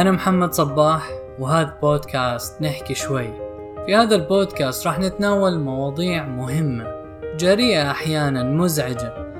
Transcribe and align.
أنا 0.00 0.10
محمد 0.10 0.52
صباح 0.52 1.10
وهذا 1.38 1.78
بودكاست 1.82 2.62
نحكي 2.62 2.94
شوي. 2.94 3.28
في 3.86 3.94
هذا 3.94 4.16
البودكاست 4.16 4.86
راح 4.86 4.98
نتناول 4.98 5.58
مواضيع 5.58 6.26
مهمة 6.26 6.86
جريئة 7.38 7.90
أحيانا 7.90 8.42
مزعجة. 8.42 9.32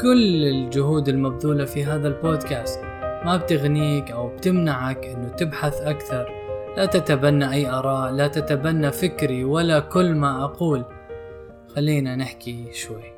كل 0.00 0.44
الجهود 0.44 1.08
المبذولة 1.08 1.64
في 1.64 1.84
هذا 1.84 2.08
البودكاست 2.08 2.80
ما 3.24 3.36
بتغنيك 3.36 4.10
أو 4.10 4.28
بتمنعك 4.28 5.06
أنه 5.06 5.28
تبحث 5.28 5.80
أكثر. 5.80 6.28
لا 6.76 6.86
تتبنى 6.86 7.52
أي 7.52 7.70
آراء 7.70 8.12
لا 8.12 8.28
تتبنى 8.28 8.92
فكري 8.92 9.44
ولا 9.44 9.80
كل 9.80 10.14
ما 10.14 10.44
أقول. 10.44 10.84
خلينا 11.76 12.16
نحكي 12.16 12.72
شوي. 12.72 13.12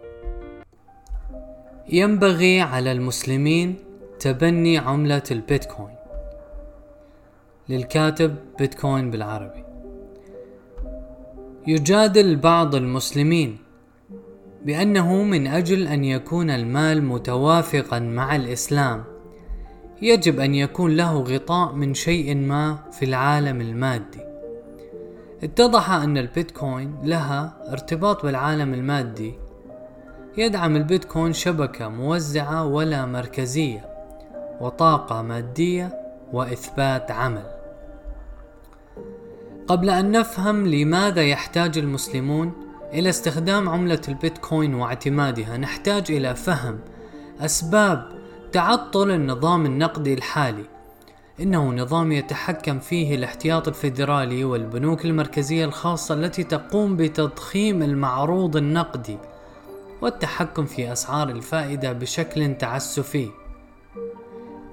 ينبغي 1.89 2.61
على 2.61 2.93
المسلمين 2.93 3.77
تبني 4.19 4.79
عملة 4.79 5.23
البيتكوين. 5.31 5.94
للكاتب 7.69 8.37
بيتكوين 8.59 9.11
بالعربي. 9.11 9.65
يجادل 11.67 12.37
بعض 12.37 12.75
المسلمين 12.75 13.59
بأنه 14.65 15.23
من 15.23 15.47
أجل 15.47 15.87
أن 15.87 16.05
يكون 16.05 16.51
المال 16.51 17.05
متوافقا 17.05 17.99
مع 17.99 18.37
الإسلام. 18.37 19.05
يجب 20.03 20.41
أن 20.41 20.55
يكون 20.55 20.97
له 20.97 21.21
غطاء 21.21 21.73
من 21.73 21.95
شيء 21.95 22.37
ما 22.37 22.79
في 22.93 23.05
العالم 23.05 23.61
المادي. 23.61 24.21
اتضح 25.43 25.91
أن 25.91 26.19
البيتكوين 26.19 26.97
لها 27.03 27.53
ارتباط 27.73 28.27
بالعالم 28.27 28.75
المادي. 28.75 29.35
يدعم 30.37 30.77
البيتكوين 30.77 31.33
شبكة 31.33 31.89
موزعة 31.89 32.67
ولا 32.67 33.07
مركزية 33.07 33.87
وطاقة 34.61 35.23
مادية 35.23 36.01
وإثبات 36.33 37.11
عمل. 37.11 37.54
قبل 39.69 39.91
أن 39.91 40.11
نفهم 40.11 40.67
لماذا 40.67 41.23
يحتاج 41.23 41.79
المسلمون 41.79 42.53
إلى 42.93 43.09
استخدام 43.09 43.69
عملة 43.69 44.01
البيتكوين 44.09 44.75
واعتمادها 44.75 45.57
نحتاج 45.57 46.11
إلى 46.11 46.35
فهم 46.35 46.79
أسباب 47.41 48.09
تعطل 48.53 49.11
النظام 49.11 49.67
النقدي 49.67 50.15
الحالي 50.15 50.65
إنه 51.41 51.73
نظام 51.73 52.13
يتحكم 52.13 52.79
فيه 52.79 53.15
الاحتياط 53.15 53.69
الفيدرالي 53.69 54.45
والبنوك 54.45 55.05
المركزية 55.05 55.65
الخاصة 55.65 56.15
التي 56.15 56.45
تقوم 56.45 56.97
بتضخيم 56.97 57.83
المعروض 57.83 58.57
النقدي 58.57 59.19
والتحكم 60.03 60.67
في 60.67 60.93
أسعار 60.93 61.29
الفائدة 61.29 61.93
بشكل 61.93 62.55
تعسفي. 62.59 63.31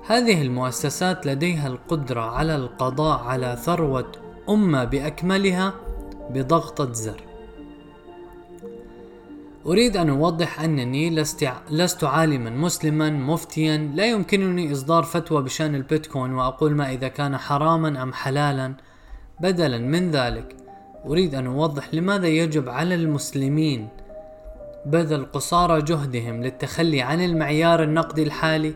هذه 0.08 0.42
المؤسسات 0.42 1.26
لديها 1.26 1.68
القدرة 1.68 2.22
على 2.22 2.56
القضاء 2.56 3.20
على 3.20 3.58
ثروة 3.62 4.12
أمة 4.50 4.84
بأكملها 4.84 5.74
بضغطة 6.30 6.94
زر. 6.94 7.22
أريد 9.66 9.98
أن 9.98 10.10
أوضح 10.10 10.62
أنني 10.62 11.10
لست, 11.10 11.50
لست 11.70 12.04
عالما 12.04 12.50
مسلما 12.50 13.10
مفتيا 13.10 13.78
لا 13.78 14.06
يمكنني 14.06 14.72
إصدار 14.72 15.04
فتوى 15.04 15.44
بشأن 15.44 15.76
البيتكوين 15.76 16.34
وأقول 16.34 16.76
ما 16.76 16.92
إذا 16.92 17.08
كان 17.08 17.38
حراما 17.38 18.04
أم 18.04 18.14
حلالا 18.14 18.74
بدلا 19.40 19.78
من 19.78 20.12
ذلك 20.12 20.56
أريد 21.06 21.36
أن 21.36 21.46
أوضح 21.46 21.94
لماذا 21.94 22.28
يجب 22.28 22.70
على 22.70 22.96
المسلمين 22.96 23.88
بذل 24.86 25.26
قصارى 25.26 25.82
جهدهم 25.82 26.44
للتخلي 26.44 27.02
عن 27.02 27.22
المعيار 27.22 27.84
النقدي 27.84 28.24
الحالي 28.24 28.74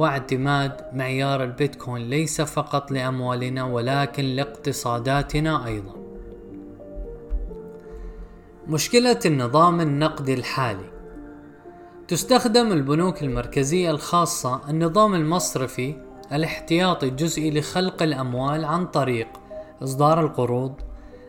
واعتماد 0.00 0.72
معيار 0.92 1.44
البيتكوين 1.44 2.10
ليس 2.10 2.40
فقط 2.40 2.90
لأموالنا 2.90 3.64
ولكن 3.64 4.24
لاقتصاداتنا 4.24 5.66
أيضا. 5.66 5.94
مشكلة 8.68 9.18
النظام 9.26 9.80
النقدي 9.80 10.34
الحالي. 10.34 10.90
تستخدم 12.08 12.72
البنوك 12.72 13.22
المركزية 13.22 13.90
الخاصة 13.90 14.60
النظام 14.70 15.14
المصرفي 15.14 15.94
الاحتياطي 16.32 17.08
الجزئي 17.08 17.50
لخلق 17.50 18.02
الأموال 18.02 18.64
عن 18.64 18.86
طريق 18.86 19.28
إصدار 19.82 20.20
القروض 20.20 20.74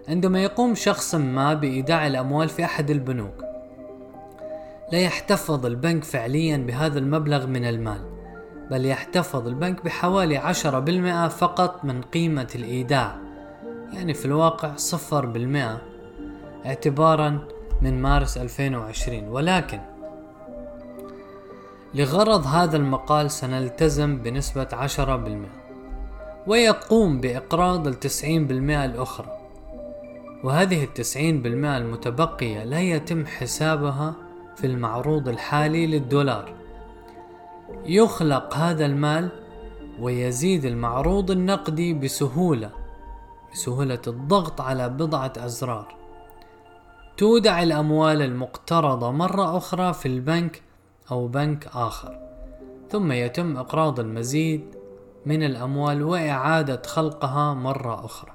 عندما 0.08 0.44
يقوم 0.44 0.76
شخص 0.76 1.16
ما 1.16 1.54
بإيداع 1.54 2.08
الأموال 2.08 2.50
في 2.50 2.66
أحد 2.66 2.90
البنوك. 2.90 3.44
لا 4.92 5.00
يحتفظ 5.00 5.66
البنك 5.66 6.04
فعليا 6.04 6.58
بهذا 6.58 7.00
المبلغ 7.00 7.48
من 7.48 7.66
المال. 7.66 8.21
بل 8.72 8.86
يحتفظ 8.86 9.48
البنك 9.48 9.86
بحوالي 9.86 10.38
عشرة 10.38 10.80
بالمئة 10.80 11.28
فقط 11.28 11.86
من 11.86 12.02
قيمة 12.02 12.48
الإيداع 12.56 13.16
يعني 13.94 14.14
في 14.14 14.26
الواقع 14.26 14.76
صفر 14.76 15.26
بالمئة 15.26 15.82
اعتبارا 16.66 17.40
من 17.82 18.02
مارس 18.02 18.38
2020 18.38 19.28
ولكن 19.28 19.80
لغرض 21.94 22.46
هذا 22.46 22.78
المقال 22.78 23.32
سنلتزم 23.32 24.18
بنسبة 24.18 24.68
10% 24.88 26.48
ويقوم 26.48 27.22
بإقراض 27.22 27.88
التسعين 27.88 28.48
بالمئة 28.48 28.86
الأخرى. 28.86 29.38
وهذه 30.44 30.84
التسعين 30.84 31.42
بالمئة 31.42 31.78
المتبقية 31.78 32.64
لا 32.64 32.80
يتم 32.80 33.26
حسابها 33.26 34.14
في 34.56 34.68
المعروض 34.68 35.30
الحالي 35.30 35.88
للدولار. 35.88 36.61
يخلق 37.86 38.56
هذا 38.56 38.86
المال 38.86 39.30
ويزيد 40.00 40.66
المعروض 40.66 41.32
النقدي 41.32 41.94
بسهولة 41.94 42.70
بسهولة 43.54 44.02
الضغط 44.08 44.62
على 44.62 44.90
بضعة 44.90 45.34
أزرار. 45.38 45.96
تودع 47.18 47.64
الأموال 47.64 48.22
المقترضة 48.22 49.12
مرة 49.12 49.58
أخرى 49.58 49.94
في 49.94 50.08
البنك 50.08 50.62
أو 51.12 51.28
بنك 51.28 51.68
آخر 51.74 52.20
ثم 52.90 53.12
يتم 53.12 53.58
إقراض 53.58 54.00
المزيد 54.00 54.66
من 55.26 55.44
الأموال 55.44 56.04
وإعادة 56.04 56.82
خلقها 56.86 57.54
مرة 57.54 58.06
أخرى. 58.06 58.32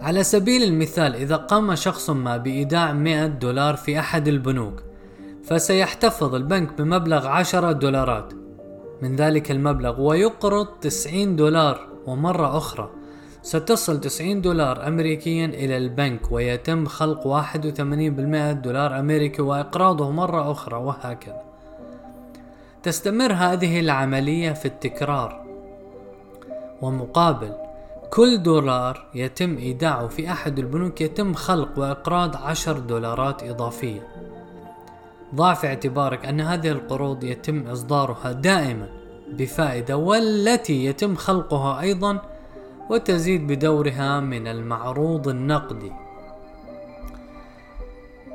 على 0.00 0.22
سبيل 0.22 0.62
المثال 0.62 1.14
إذا 1.14 1.36
قام 1.36 1.74
شخص 1.74 2.10
ما 2.10 2.36
بإيداع 2.36 2.92
100 2.92 3.26
دولار 3.26 3.76
في 3.76 3.98
أحد 3.98 4.28
البنوك 4.28 4.82
فسيحتفظ 5.46 6.34
البنك 6.34 6.78
بمبلغ 6.78 7.26
10 7.26 7.72
دولارات. 7.72 8.32
من 9.02 9.16
ذلك 9.16 9.50
المبلغ 9.50 10.00
ويقرض 10.00 10.66
90 10.66 11.36
دولار 11.36 11.88
ومرة 12.06 12.56
أخرى. 12.56 12.90
ستصل 13.42 14.00
90 14.00 14.40
دولار 14.40 14.88
أمريكيا 14.88 15.46
إلى 15.46 15.76
البنك 15.76 16.32
ويتم 16.32 16.86
خلق 16.86 17.26
81% 17.26 18.52
دولار 18.52 18.98
أمريكي 18.98 19.42
وإقراضه 19.42 20.10
مرة 20.10 20.52
أخرى 20.52 20.76
وهكذا. 20.76 21.42
تستمر 22.82 23.32
هذه 23.32 23.80
العملية 23.80 24.52
في 24.52 24.66
التكرار. 24.66 25.46
ومقابل 26.82 27.52
كل 28.10 28.42
دولار 28.42 29.06
يتم 29.14 29.56
إيداعه 29.56 30.08
في 30.08 30.30
أحد 30.30 30.58
البنوك 30.58 31.00
يتم 31.00 31.34
خلق 31.34 31.78
وإقراض 31.78 32.36
عشر 32.36 32.78
دولارات 32.78 33.42
إضافية. 33.42 34.35
ضع 35.36 35.54
في 35.54 35.66
اعتبارك 35.66 36.26
أن 36.26 36.40
هذه 36.40 36.68
القروض 36.68 37.24
يتم 37.24 37.66
إصدارها 37.66 38.32
دائما 38.32 38.88
بفائدة 39.32 39.96
والتي 39.96 40.84
يتم 40.84 41.14
خلقها 41.16 41.80
أيضا 41.80 42.22
وتزيد 42.90 43.46
بدورها 43.46 44.20
من 44.20 44.46
المعروض 44.46 45.28
النقدي. 45.28 45.92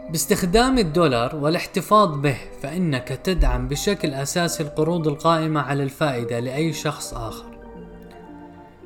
باستخدام 0.09 0.77
الدولار 0.77 1.35
والاحتفاظ 1.35 2.17
به 2.17 2.37
فإنك 2.61 3.07
تدعم 3.07 3.67
بشكل 3.67 4.13
أساسي 4.13 4.63
القروض 4.63 5.07
القائمة 5.07 5.61
على 5.61 5.83
الفائدة 5.83 6.39
لأي 6.39 6.73
شخص 6.73 7.13
آخر. 7.13 7.50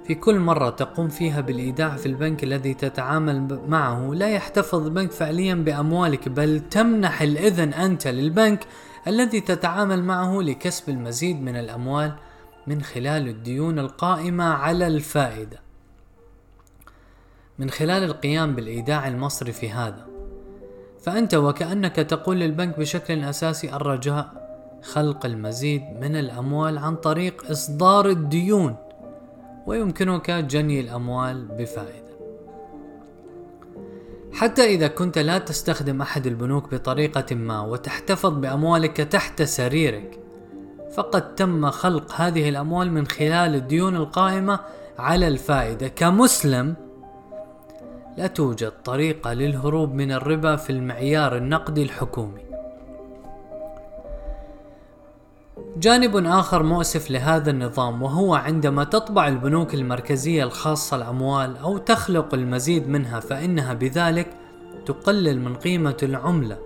في 0.07 0.15
كل 0.15 0.39
مرة 0.39 0.69
تقوم 0.69 1.07
فيها 1.07 1.41
بالإيداع 1.41 1.95
في 1.95 2.05
البنك 2.05 2.43
الذي 2.43 2.73
تتعامل 2.73 3.59
معه 3.67 4.11
لا 4.13 4.29
يحتفظ 4.29 4.85
البنك 4.85 5.11
فعليا 5.11 5.55
بأموالك 5.55 6.29
بل 6.29 6.61
تمنح 6.71 7.21
الإذن 7.21 7.73
أنت 7.73 8.07
للبنك 8.07 8.67
الذي 9.07 9.41
تتعامل 9.41 10.03
معه 10.03 10.41
لكسب 10.41 10.89
المزيد 10.89 11.41
من 11.41 11.55
الأموال 11.55 12.15
من 12.67 12.81
خلال 12.81 13.27
الديون 13.27 13.79
القائمة 13.79 14.43
على 14.43 14.87
الفائدة. 14.87 15.59
من 17.59 17.69
خلال 17.69 18.03
القيام 18.03 18.55
بالإيداع 18.55 19.07
المصرفي 19.07 19.69
هذا 19.69 20.05
فأنت 21.01 21.35
وكأنك 21.35 21.95
تقول 21.95 22.39
للبنك 22.39 22.79
بشكل 22.79 23.23
أساسي 23.23 23.75
الرجاء 23.75 24.45
خلق 24.83 25.25
المزيد 25.25 25.81
من 26.01 26.15
الأموال 26.15 26.77
عن 26.77 26.95
طريق 26.95 27.51
إصدار 27.51 28.09
الديون. 28.09 28.75
ويمكنك 29.65 30.31
جني 30.31 30.79
الأموال 30.79 31.45
بفائدة. 31.45 32.05
حتى 34.33 34.63
إذا 34.63 34.87
كنت 34.87 35.17
لا 35.17 35.37
تستخدم 35.37 36.01
أحد 36.01 36.27
البنوك 36.27 36.75
بطريقة 36.75 37.35
ما 37.35 37.61
وتحتفظ 37.61 38.33
بأموالك 38.33 38.97
تحت 38.97 39.41
سريرك 39.41 40.19
فقد 40.95 41.35
تم 41.35 41.69
خلق 41.69 42.11
هذه 42.11 42.49
الأموال 42.49 42.91
من 42.91 43.07
خلال 43.07 43.55
الديون 43.55 43.95
القائمة 43.95 44.59
على 44.99 45.27
الفائدة. 45.27 45.87
كمسلم 45.87 46.75
لا 48.17 48.27
توجد 48.27 48.71
طريقة 48.85 49.33
للهروب 49.33 49.93
من 49.93 50.11
الربا 50.11 50.55
في 50.55 50.69
المعيار 50.69 51.37
النقدي 51.37 51.83
الحكومي. 51.83 52.44
جانب 55.77 56.25
آخر 56.25 56.63
مؤسف 56.63 57.11
لهذا 57.11 57.51
النظام 57.51 58.01
وهو 58.01 58.35
عندما 58.35 58.83
تطبع 58.83 59.27
البنوك 59.27 59.73
المركزية 59.73 60.43
الخاصة 60.43 60.97
الأموال 60.97 61.57
أو 61.57 61.77
تخلق 61.77 62.33
المزيد 62.33 62.89
منها 62.89 63.19
فإنها 63.19 63.73
بذلك 63.73 64.27
تقلل 64.85 65.39
من 65.41 65.55
قيمة 65.55 65.97
العملة. 66.03 66.57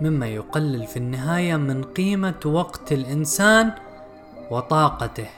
مما 0.00 0.26
يقلل 0.26 0.86
في 0.86 0.96
النهاية 0.96 1.56
من 1.56 1.82
قيمة 1.82 2.40
وقت 2.44 2.92
الإنسان 2.92 3.72
وطاقته. 4.50 5.28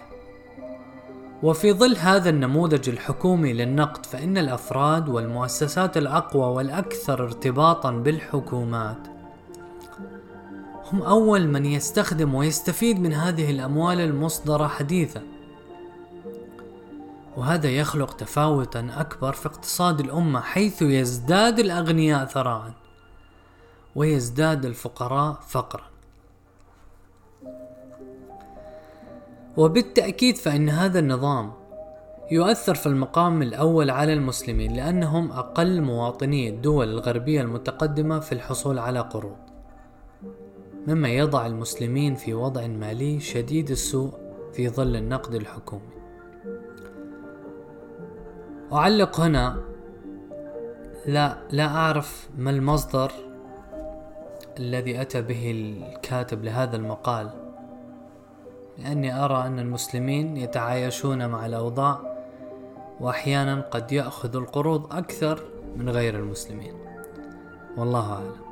وفي 1.43 1.73
ظل 1.73 1.97
هذا 1.97 2.31
النموذج 2.31 2.89
الحكومي 2.89 3.53
للنقد 3.53 4.07
فإن 4.07 4.39
الأفراد 4.39 5.09
والمؤسسات 5.09 5.97
الأقوى 5.97 6.47
والأكثر 6.57 7.25
ارتباطا 7.25 7.91
بالحكومات 7.91 9.14
هم 10.93 11.03
أول 11.03 11.49
من 11.49 11.67
يستخدم 11.67 12.35
ويستفيد 12.35 13.01
من 13.01 13.13
هذه 13.13 13.51
الأموال 13.51 14.01
المصدرة 14.01 14.67
حديثا 14.67 15.23
وهذا 17.37 17.69
يخلق 17.69 18.17
تفاوتا 18.17 18.89
أكبر 18.97 19.33
في 19.33 19.47
اقتصاد 19.47 20.01
الأمة 20.01 20.41
حيث 20.41 20.83
يزداد 20.83 21.59
الأغنياء 21.59 22.25
ثراء 22.25 22.73
ويزداد 23.97 24.65
الفقراء 24.65 25.41
فقرا. 25.49 25.85
وبالتأكيد 29.57 30.37
فإن 30.37 30.69
هذا 30.69 30.99
النظام 30.99 31.53
يؤثر 32.31 32.75
في 32.75 32.87
المقام 32.87 33.43
الأول 33.43 33.91
على 33.91 34.13
المسلمين 34.13 34.73
لأنهم 34.73 35.33
أقل 35.33 35.83
مواطني 35.83 36.49
الدول 36.49 36.89
الغربية 36.89 37.41
المتقدمة 37.41 38.21
في 38.21 38.33
الحصول 38.33 38.79
على 38.79 39.01
قروض. 39.01 39.54
مما 40.87 41.09
يضع 41.09 41.47
المسلمين 41.47 42.15
في 42.15 42.35
وضع 42.35 42.67
مالي 42.67 43.21
شديد 43.21 43.71
السوء 43.71 44.13
في 44.53 44.69
ظل 44.69 44.97
النقد 44.97 45.35
الحكومي. 45.35 45.95
أعلق 48.73 49.21
هنا 49.21 49.61
لا 51.07 51.39
لا 51.51 51.67
أعرف 51.67 52.29
ما 52.39 52.51
المصدر 52.51 53.13
الذي 54.59 55.01
أتى 55.01 55.23
به 55.23 55.51
الكاتب 55.51 56.45
لهذا 56.45 56.77
المقال. 56.77 57.31
لأني 58.79 59.25
أرى 59.25 59.47
أن 59.47 59.59
المسلمين 59.59 60.37
يتعايشون 60.37 61.27
مع 61.27 61.47
الأوضاع 61.47 62.01
وأحيانا 63.01 63.61
قد 63.61 63.93
يأخذ 63.93 64.37
القروض 64.37 64.97
أكثر 64.97 65.45
من 65.77 65.89
غير 65.89 66.19
المسلمين. 66.19 66.75
والله 67.77 68.13
أعلم. 68.13 68.44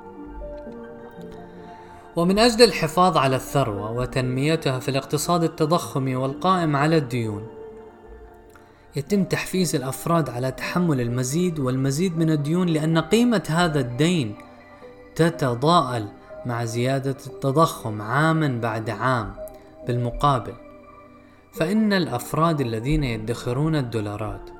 ومن 2.16 2.38
أجل 2.38 2.64
الحفاظ 2.64 3.16
على 3.16 3.36
الثروة 3.36 3.92
وتنميتها 3.92 4.78
في 4.78 4.88
الاقتصاد 4.88 5.42
التضخمي 5.42 6.16
والقائم 6.16 6.76
على 6.76 6.96
الديون 6.96 7.46
يتم 8.96 9.24
تحفيز 9.24 9.74
الأفراد 9.76 10.30
على 10.30 10.50
تحمل 10.50 11.00
المزيد 11.00 11.58
والمزيد 11.58 12.18
من 12.18 12.30
الديون 12.30 12.68
لأن 12.68 12.98
قيمة 12.98 13.42
هذا 13.48 13.80
الدين 13.80 14.34
تتضاءل 15.14 16.08
مع 16.46 16.64
زيادة 16.64 17.16
التضخم 17.26 18.02
عاما 18.02 18.60
بعد 18.62 18.90
عام 18.90 19.34
بالمقابل. 19.86 20.54
فإن 21.52 21.92
الأفراد 21.92 22.60
الذين 22.60 23.04
يدخرون 23.04 23.76
الدولارات 23.76 24.50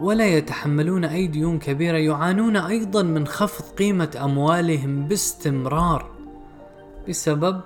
ولا 0.00 0.26
يتحملون 0.26 1.04
أي 1.04 1.26
ديون 1.26 1.58
كبيرة 1.58 1.98
يعانون 1.98 2.56
أيضا 2.56 3.02
من 3.02 3.26
خفض 3.26 3.64
قيمة 3.74 4.18
أموالهم 4.24 5.08
باستمرار. 5.08 6.17
بسبب 7.08 7.60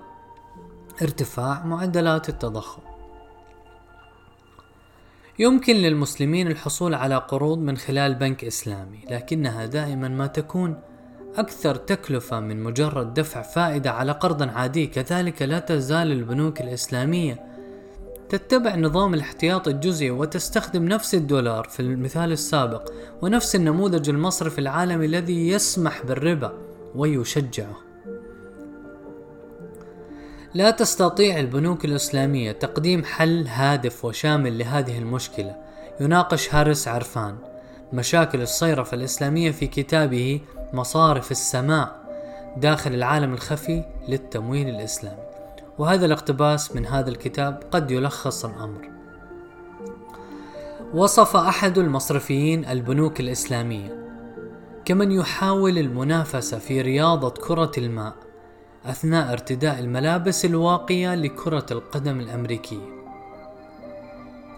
ارتفاع 1.03 1.65
معدلات 1.67 2.29
التضخم. 2.29 2.83
يمكن 5.39 5.77
للمسلمين 5.77 6.47
الحصول 6.47 6.95
على 6.95 7.17
قروض 7.17 7.59
من 7.59 7.77
خلال 7.77 8.15
بنك 8.15 8.45
إسلامي 8.45 8.99
لكنها 9.11 9.67
دائما 9.67 10.09
ما 10.09 10.27
تكون 10.27 10.81
أكثر 11.37 11.75
تكلفة 11.75 12.41
من 12.41 12.63
مجرد 12.63 13.15
دفع 13.15 13.43
فائدة 13.43 13.91
على 13.91 14.13
قرض 14.13 14.43
عادي. 14.43 14.87
كذلك 14.87 15.43
لا 15.43 15.59
تزال 15.59 16.13
البنوك 16.13 16.61
الإسلامية 16.61 17.47
تتبع 18.29 18.77
نظام 18.77 19.15
الاحتياط 19.15 19.69
الجزئي 19.69 20.11
وتستخدم 20.11 20.85
نفس 20.85 21.15
الدولار 21.15 21.65
في 21.65 21.81
المثال 21.81 22.33
السابق 22.33 22.93
ونفس 23.23 23.57
النموذج 23.57 24.09
المصرفي 24.09 24.59
العالمي 24.59 25.07
الذي 25.07 25.49
يسمح 25.49 26.03
بالربا 26.07 26.53
ويشجعه. 26.95 27.92
لا 30.55 30.71
تستطيع 30.71 31.39
البنوك 31.39 31.85
الإسلامية 31.85 32.53
تقديم 32.53 33.05
حل 33.05 33.47
هادف 33.47 34.05
وشامل 34.05 34.59
لهذه 34.59 34.99
المشكلة. 34.99 35.57
يناقش 36.01 36.55
هارس 36.55 36.89
عرفان 36.89 37.37
مشاكل 37.93 38.43
الصيرفة 38.43 38.95
الإسلامية 38.95 39.51
في 39.51 39.67
كتابه 39.67 40.41
مصارف 40.73 41.31
السماء 41.31 42.03
داخل 42.57 42.95
العالم 42.95 43.35
الخفي 43.35 43.85
للتمويل 44.09 44.69
الإسلامي. 44.69 45.23
وهذا 45.79 46.07
الاقتباس 46.07 46.77
من 46.77 46.87
هذا 46.87 47.11
الكتاب 47.11 47.63
قد 47.71 47.91
يلخص 47.91 48.45
الأمر. 48.45 48.91
وصف 50.95 51.37
أحد 51.37 51.79
المصرفيين 51.79 52.65
البنوك 52.65 53.21
الإسلامية 53.21 54.03
كمن 54.85 55.13
يحاول 55.13 55.79
المنافسة 55.79 56.59
في 56.59 56.81
رياضة 56.81 57.31
كرة 57.31 57.73
الماء. 57.79 58.32
أثناء 58.87 59.33
ارتداء 59.33 59.79
الملابس 59.79 60.45
الواقية 60.45 61.15
لكرة 61.15 61.67
القدم 61.71 62.21
الأمريكية. 62.21 63.03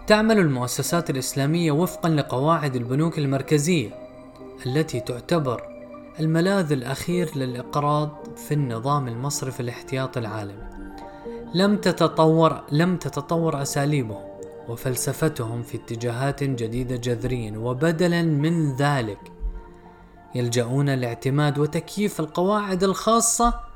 تعمل 0.07 0.39
المؤسسات 0.39 1.09
الإسلامية 1.09 1.71
وفقا 1.71 2.09
لقواعد 2.09 2.75
البنوك 2.75 3.19
المركزية 3.19 3.89
التي 4.65 4.99
تعتبر 4.99 5.61
الملاذ 6.19 6.71
الأخير 6.71 7.37
للإقراض 7.37 8.09
في 8.35 8.53
النظام 8.53 9.07
المصرفي 9.07 9.59
الاحتياطي 9.59 10.19
العالمي. 10.19 10.63
لم 11.53 11.77
تتطور 11.77 12.61
لم 12.71 12.97
تتطور 12.97 13.61
أساليبهم 13.61 14.23
وفلسفتهم 14.69 15.63
في 15.63 15.77
اتجاهات 15.77 16.43
جديدة 16.43 16.95
جذريا 16.95 17.57
وبدلا 17.57 18.21
من 18.21 18.75
ذلك 18.75 19.31
يلجؤون 20.35 20.89
لاعتماد 20.89 21.57
وتكييف 21.59 22.19
القواعد 22.19 22.83
الخاصة 22.83 23.74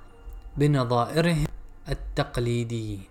بنظائرهم 0.60 1.46
التقليديين. 1.90 3.02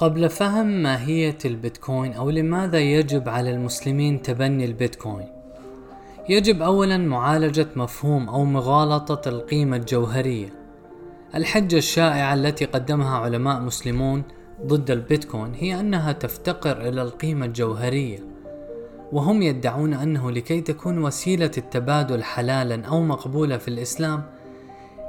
قبل 0.00 0.28
فهم 0.28 0.66
ماهية 0.66 1.38
البيتكوين 1.44 2.12
أو 2.12 2.30
لماذا 2.30 2.78
يجب 2.78 3.28
على 3.28 3.50
المسلمين 3.50 4.22
تبني 4.22 4.64
البيتكوين 4.64 5.28
يجب 6.28 6.62
أولا 6.62 6.96
معالجة 6.96 7.66
مفهوم 7.76 8.28
أو 8.28 8.44
مغالطة 8.44 9.28
القيمة 9.28 9.76
الجوهرية 9.76 10.48
الحجة 11.34 11.76
الشائعة 11.76 12.34
التي 12.34 12.64
قدمها 12.64 13.16
علماء 13.18 13.60
مسلمون 13.60 14.22
ضد 14.66 14.90
البيتكوين 14.90 15.54
هي 15.54 15.80
أنها 15.80 16.12
تفتقر 16.12 16.88
إلى 16.88 17.02
القيمة 17.02 17.46
الجوهرية. 17.46 18.18
وهم 19.12 19.42
يدعون 19.42 19.94
أنه 19.94 20.30
لكي 20.30 20.60
تكون 20.60 21.04
وسيلة 21.04 21.50
التبادل 21.58 22.22
حلالا 22.22 22.86
أو 22.86 23.02
مقبولة 23.02 23.58
في 23.58 23.68
الإسلام 23.68 24.22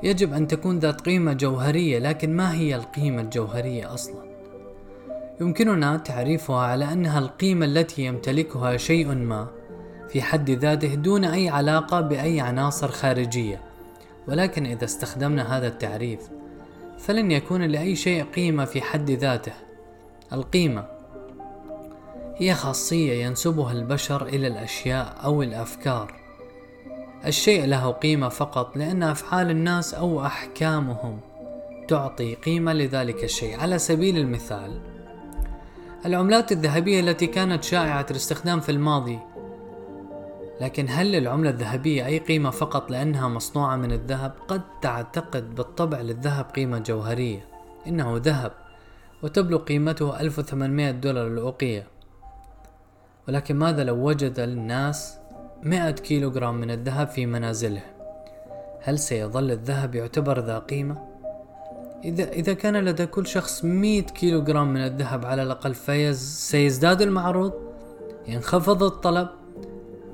يجب 0.03 0.33
أن 0.33 0.48
تكون 0.48 0.79
ذات 0.79 1.01
قيمة 1.01 1.33
جوهرية 1.33 2.00
لكن 2.00 2.36
ما 2.36 2.53
هي 2.53 2.75
القيمة 2.75 3.22
الجوهرية 3.22 3.93
أصلا؟ 3.93 4.24
يمكننا 5.41 5.98
تعريفها 5.98 6.60
على 6.60 6.93
أنها 6.93 7.19
القيمة 7.19 7.65
التي 7.65 8.05
يمتلكها 8.05 8.77
شيء 8.77 9.15
ما 9.15 9.48
في 10.10 10.22
حد 10.22 10.50
ذاته 10.50 10.95
دون 10.95 11.25
أي 11.25 11.50
علاقة 11.50 12.01
بأي 12.01 12.39
عناصر 12.39 12.88
خارجية 12.88 13.62
ولكن 14.27 14.65
إذا 14.65 14.86
استخدمنا 14.86 15.57
هذا 15.57 15.67
التعريف 15.67 16.19
فلن 16.98 17.31
يكون 17.31 17.62
لأي 17.62 17.95
شيء 17.95 18.24
قيمة 18.24 18.65
في 18.65 18.81
حد 18.81 19.12
ذاته 19.12 19.53
القيمة 20.33 20.86
هي 22.38 22.54
خاصية 22.54 23.25
ينسبها 23.25 23.72
البشر 23.72 24.25
إلى 24.25 24.48
الأشياء 24.48 25.16
أو 25.24 25.44
الأفكار. 25.44 26.13
الشيء 27.25 27.66
له 27.66 27.92
قيمة 27.92 28.30
فقط 28.30 28.78
لأن 28.78 29.04
أفعال 29.04 29.50
الناس 29.50 29.94
أو 29.94 30.25
أحكامهم 30.25 31.20
تعطي 31.88 32.36
قيمة 32.36 32.74
لذلك 32.74 33.24
الشيء. 33.24 33.60
على 33.60 33.80
سبيل 33.80 34.18
المثال، 34.18 34.82
العملات 36.06 36.52
الذهبية 36.52 37.00
التي 37.00 37.28
كانت 37.28 37.63
شائعة 37.63 38.06
الاستخدام 38.12 38.60
في 38.60 38.70
الماضي 38.72 39.20
لكن 40.62 40.86
هل 40.90 41.12
للعملة 41.12 41.50
الذهبية 41.50 42.06
أي 42.06 42.18
قيمة 42.18 42.50
فقط 42.50 42.92
لأنها 42.92 43.28
مصنوعة 43.28 43.75
من 43.75 43.92
الذهب؟ 43.92 44.34
قد 44.48 44.62
تعتقد 44.82 45.56
بالطبع 45.56 46.02
للذهب 46.02 46.46
قيمة 46.46 46.80
جوهرية 46.80 47.46
إنه 47.88 48.18
ذهب 48.18 48.52
وتبلغ 49.24 49.58
قيمته 49.58 50.20
1800 50.20 50.92
دولار 50.92 51.28
الأوقية 51.28 51.93
ولكن 53.27 53.56
ماذا 53.56 53.84
لو 53.84 53.96
وجد 53.96 54.39
الناس 54.39 55.18
100 55.63 55.92
كيلوغرام 55.92 56.56
من 56.56 56.72
الذهب 56.72 57.08
في 57.08 57.25
منازلهم 57.25 57.94
هل 58.82 59.00
سيظل 59.00 59.51
الذهب 59.51 59.96
يعتبر 59.96 60.39
ذا 60.39 60.60
قيمة؟ 60.60 61.13
إذا 62.03 62.30
إذا 62.30 62.53
كان 62.53 62.77
لدى 62.77 63.06
كل 63.06 63.27
شخص 63.27 63.65
100 63.65 64.01
كيلوغرام 64.01 64.74
من 64.74 64.86
الذهب 64.86 65.25
على 65.25 65.44
الأقل 65.44 65.74
فيز 65.74 66.20
سيزداد 66.50 67.01
المعروض 67.01 67.53
ينخفض 68.27 68.84
الطلب 68.84 69.27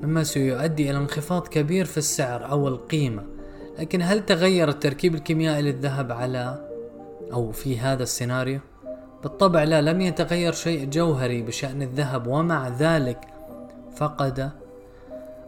مما 0.02 0.22
سيؤدي 0.22 0.90
إلى 0.90 0.98
انخفاض 0.98 1.48
كبير 1.48 1.84
في 1.84 1.98
السعر 1.98 2.50
أو 2.50 2.68
القيمة 2.68 3.22
لكن 3.78 4.02
هل 4.02 4.26
تغير 4.26 4.68
التركيب 4.68 5.14
الكيميائي 5.14 5.62
للذهب 5.62 6.12
على 6.12 6.68
أو 7.32 7.52
في 7.52 7.78
هذا 7.78 8.02
السيناريو؟ 8.02 8.60
بالطبع 9.22 9.64
لا 9.64 9.82
لم 9.82 10.00
يتغير 10.00 10.52
شيء 10.52 10.90
جوهري 10.90 11.42
بشأن 11.42 11.82
الذهب 11.82 12.26
ومع 12.26 12.68
ذلك 12.68 13.20
فقد 13.96 14.50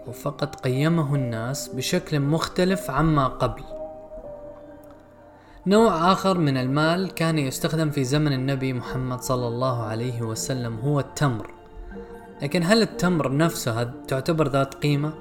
أو 0.07 0.12
فقد 0.12 0.55
قيمه 0.55 1.14
الناس 1.14 1.69
بشكل 1.69 2.21
مختلف 2.21 2.91
عما 2.91 3.26
قبل. 3.26 3.62
نوع 5.67 6.12
آخر 6.12 6.38
من 6.38 6.57
المال 6.57 7.14
كان 7.14 7.38
يستخدم 7.38 7.91
في 7.91 8.05
زمن 8.05 8.33
النبي 8.33 8.73
محمد 8.73 9.21
صلى 9.21 9.49
الله 9.49 9.83
عليه 9.83 10.23
وسلم 10.23 10.79
هو 10.79 11.00
التمر. 11.00 11.50
لكن 12.43 12.62
هل 12.62 12.83
التمر 12.83 13.37
نفسها 13.37 13.93
تعتبر 14.09 14.49
ذات 14.49 14.75
قيمة؟ 14.75 15.12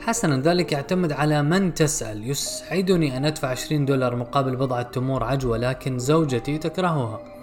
حسنا 0.00 0.40
ذلك 0.40 0.72
يعتمد 0.72 1.12
على 1.12 1.42
من 1.42 1.74
تسأل. 1.74 2.30
يسعدني 2.30 3.16
أن 3.16 3.24
أدفع 3.24 3.48
20 3.48 3.84
دولار 3.84 4.16
مقابل 4.16 4.56
بضعة 4.56 4.82
تمور 4.82 5.24
عجوة 5.24 5.56
لكن 5.56 5.98
زوجتي 5.98 6.58
تكرهها. 6.58 7.37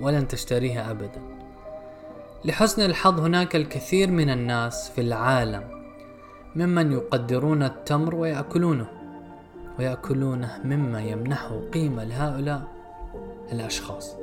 ولن 0.00 0.28
تشتريها 0.28 0.90
أبدا. 0.90 1.22
لحسن 2.44 2.82
الحظ 2.82 3.20
هناك 3.20 3.56
الكثير 3.56 4.10
من 4.10 4.30
الناس 4.30 4.90
في 4.90 5.00
العالم 5.00 5.64
ممن 6.56 6.92
يقدرون 6.92 7.62
التمر 7.62 8.14
ويأكلونه 8.14 8.86
ويأكلونه 9.78 10.60
مما 10.64 11.02
يمنحه 11.02 11.60
قيمة 11.74 12.04
لهؤلاء 12.04 12.62
الأشخاص. 13.52 14.16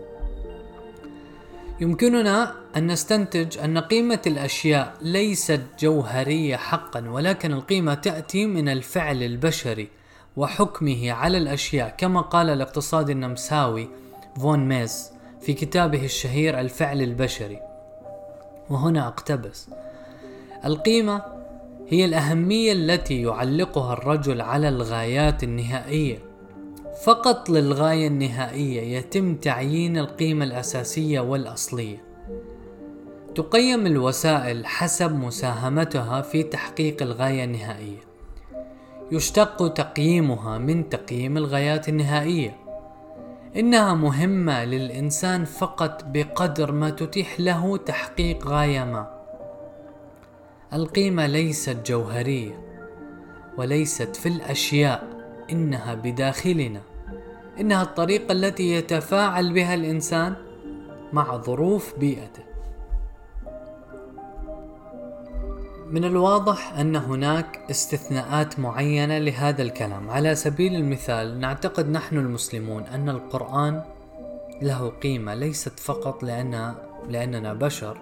يمكننا 1.81 2.55
أن 2.77 2.91
نستنتج 2.91 3.57
أن 3.57 3.77
قيمة 3.77 4.21
الأشياء 4.27 4.93
ليست 5.01 5.61
جوهرية 5.79 6.55
حقا 6.55 7.09
ولكن 7.09 7.53
القيمة 7.53 7.93
تأتي 7.93 8.45
من 8.45 8.69
الفعل 8.69 9.23
البشري 9.23 9.87
وحكمه 10.37 11.11
على 11.11 11.37
الأشياء 11.37 11.95
كما 11.97 12.21
قال 12.21 12.49
الاقتصادي 12.49 13.11
النمساوي 13.11 13.89
فون 14.39 14.67
ميز. 14.67 15.14
في 15.45 15.53
كتابه 15.53 16.05
الشهير 16.05 16.59
الفعل 16.59 17.01
البشري 17.01 17.59
وهنا 18.69 19.07
اقتبس 19.07 19.69
القيمة 20.65 21.21
هي 21.87 22.05
الأهمية 22.05 22.71
التي 22.73 23.21
يعلقها 23.21 23.93
الرجل 23.93 24.41
على 24.41 24.69
الغايات 24.69 25.43
النهائية 25.43 26.19
فقط 27.03 27.49
للغاية 27.49 28.07
النهائية 28.07 28.97
يتم 28.97 29.35
تعيين 29.35 29.97
القيمة 29.97 30.45
الأساسية 30.45 31.19
والأصلية. 31.19 32.03
تقيم 33.35 33.87
الوسائل 33.87 34.65
حسب 34.65 35.15
مساهمتها 35.15 36.21
في 36.21 36.43
تحقيق 36.43 37.01
الغاية 37.01 37.43
النهائية. 37.43 37.99
يشتق 39.11 39.73
تقييمها 39.73 40.57
من 40.57 40.89
تقييم 40.89 41.37
الغايات 41.37 41.89
النهائية. 41.89 42.64
إنها 43.57 43.93
مهمة 43.93 44.65
للإنسان 44.65 45.45
فقط 45.45 46.03
بقدر 46.03 46.71
ما 46.71 46.89
تتيح 46.89 47.39
له 47.39 47.77
تحقيق 47.77 48.47
غاية 48.47 48.83
ما. 48.83 49.15
القيمة 50.73 51.25
ليست 51.25 51.77
جوهرية 51.85 52.59
وليست 53.57 54.15
في 54.15 54.29
الأشياء 54.29 55.07
إنها 55.51 55.95
بداخلنا 55.95 56.81
إنها 57.59 57.83
الطريقة 57.83 58.31
التي 58.31 58.73
يتفاعل 58.73 59.53
بها 59.53 59.73
الإنسان 59.73 60.35
مع 61.13 61.37
ظروف 61.37 61.99
بيئته 61.99 62.43
من 65.91 66.05
الواضح 66.05 66.79
أن 66.79 66.95
هناك 66.95 67.59
استثناءات 67.69 68.59
معينة 68.59 69.17
لهذا 69.17 69.61
الكلام. 69.61 70.09
على 70.09 70.35
سبيل 70.35 70.75
المثال 70.75 71.39
نعتقد 71.39 71.89
نحن 71.89 72.17
المسلمون 72.17 72.83
أن 72.83 73.09
القرآن 73.09 73.81
له 74.61 74.89
قيمة 74.89 75.33
ليست 75.33 75.79
فقط 75.79 76.23
لأن 76.23 76.75
لأننا 77.09 77.53
بشر 77.53 77.97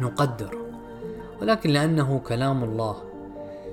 نقدره 0.00 0.66
ولكن 1.40 1.70
لأنه 1.70 2.18
كلام 2.18 2.64
الله. 2.64 2.96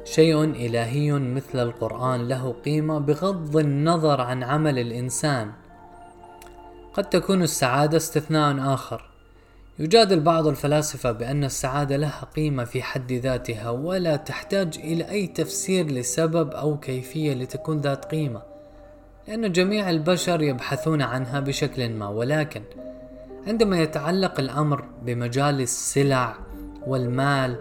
شيء 0.04 0.44
إلهي 0.44 1.12
مثل 1.12 1.60
القرآن 1.60 2.28
له 2.28 2.56
قيمة 2.66 3.00
بغض 3.00 3.58
النظر 3.58 4.22
عن 4.22 4.44
عمل 4.44 4.80
الإنسان. 4.80 5.52
قد 6.94 7.10
تكون 7.10 7.44
السعادة 7.44 7.98
استثناء 7.98 8.74
آخر. 8.74 9.09
يجادل 9.80 10.20
بعض 10.20 10.48
الفلاسفة 10.48 11.12
بأن 11.12 11.44
السعادة 11.44 11.98
لها 11.98 12.28
قيمة 12.36 12.64
في 12.64 12.82
حد 12.82 13.12
ذاتها 13.12 13.70
ولا 13.70 14.16
تحتاج 14.16 14.80
إلى 14.84 15.10
أي 15.10 15.28
تفسير 15.28 15.86
لسبب 15.86 16.52
أو 16.52 16.78
كيفية 16.80 17.34
لتكون 17.34 17.78
ذات 17.82 18.06
قيمة 18.06 18.42
لأن 19.28 19.52
جميع 19.52 19.90
البشر 19.90 20.42
يبحثون 20.42 21.02
عنها 21.02 21.40
بشكل 21.40 21.90
ما. 21.90 22.08
ولكن 22.08 22.62
عندما 23.48 23.82
يتعلق 23.82 24.40
الأمر 24.40 24.86
بمجال 25.06 25.62
السلع 25.62 26.36
والمال 26.88 27.60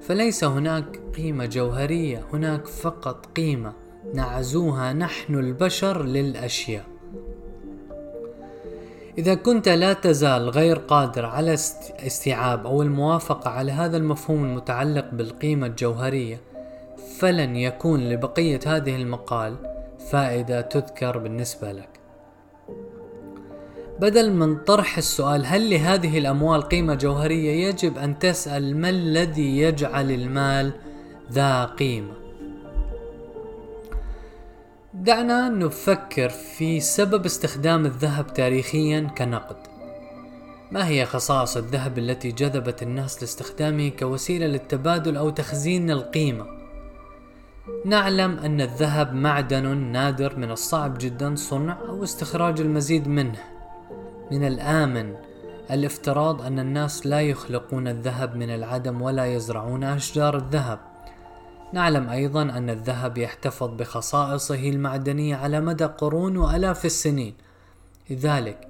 فليس 0.00 0.44
هناك 0.44 1.00
قيمة 1.16 1.46
جوهرية 1.46 2.24
هناك 2.32 2.66
فقط 2.66 3.26
قيمة 3.26 3.72
نعزوها 4.14 4.92
نحن 4.92 5.34
البشر 5.34 6.04
للأشياء. 6.04 6.97
إذا 9.18 9.34
كنت 9.34 9.68
لا 9.68 9.92
تزال 9.92 10.48
غير 10.48 10.78
قادر 10.78 11.26
على 11.26 11.54
استيعاب 12.06 12.66
أو 12.66 12.82
الموافقة 12.82 13.50
على 13.50 13.72
هذا 13.72 13.96
المفهوم 13.96 14.44
المتعلق 14.44 15.10
بالقيمة 15.12 15.66
الجوهرية 15.66 16.40
فلن 17.18 17.56
يكون 17.56 18.08
لبقية 18.08 18.60
هذه 18.66 18.96
المقال 18.96 19.56
فائدة 20.10 20.60
تذكر 20.60 21.18
بالنسبة 21.18 21.72
لك. 21.72 21.88
بدل 24.00 24.32
من 24.32 24.56
طرح 24.56 24.98
السؤال 24.98 25.46
هل 25.46 25.70
لهذه 25.70 26.18
الأموال 26.18 26.62
قيمة 26.62 26.94
جوهرية 26.94 27.68
يجب 27.68 27.98
أن 27.98 28.18
تسأل 28.18 28.76
ما 28.76 28.88
الذي 28.88 29.58
يجعل 29.58 30.10
المال 30.10 30.72
ذا 31.32 31.64
قيمة؟ 31.64 32.17
دعنا 34.98 35.48
نفكر 35.48 36.28
في 36.28 36.80
سبب 36.80 37.24
استخدام 37.24 37.86
الذهب 37.86 38.34
تاريخيا 38.34 39.00
كنقد. 39.18 39.56
ما 40.72 40.88
هي 40.88 41.04
خصائص 41.04 41.56
الذهب 41.56 41.98
التي 41.98 42.32
جذبت 42.32 42.82
الناس 42.82 43.20
لاستخدامه 43.22 43.88
كوسيلة 43.88 44.46
للتبادل 44.46 45.16
أو 45.16 45.30
تخزين 45.30 45.90
القيمة؟ 45.90 46.46
نعلم 47.84 48.38
أن 48.38 48.60
الذهب 48.60 49.14
معدن 49.14 49.76
نادر 49.76 50.36
من 50.36 50.50
الصعب 50.50 50.98
جدا 50.98 51.34
صنع 51.34 51.78
أو 51.88 52.04
استخراج 52.04 52.60
المزيد 52.60 53.08
منه. 53.08 53.40
من 54.30 54.44
الآمن 54.46 55.14
الافتراض 55.70 56.42
أن 56.42 56.58
الناس 56.58 57.06
لا 57.06 57.20
يخلقون 57.20 57.88
الذهب 57.88 58.36
من 58.36 58.50
العدم 58.50 59.02
ولا 59.02 59.26
يزرعون 59.26 59.84
أشجار 59.84 60.36
الذهب. 60.36 60.78
نعلم 61.72 62.08
أيضا 62.08 62.42
أن 62.42 62.70
الذهب 62.70 63.18
يحتفظ 63.18 63.68
بخصائصه 63.76 64.68
المعدنية 64.68 65.36
على 65.36 65.60
مدى 65.60 65.84
قرون 65.84 66.36
وآلاف 66.36 66.84
السنين. 66.84 67.34
لذلك 68.10 68.68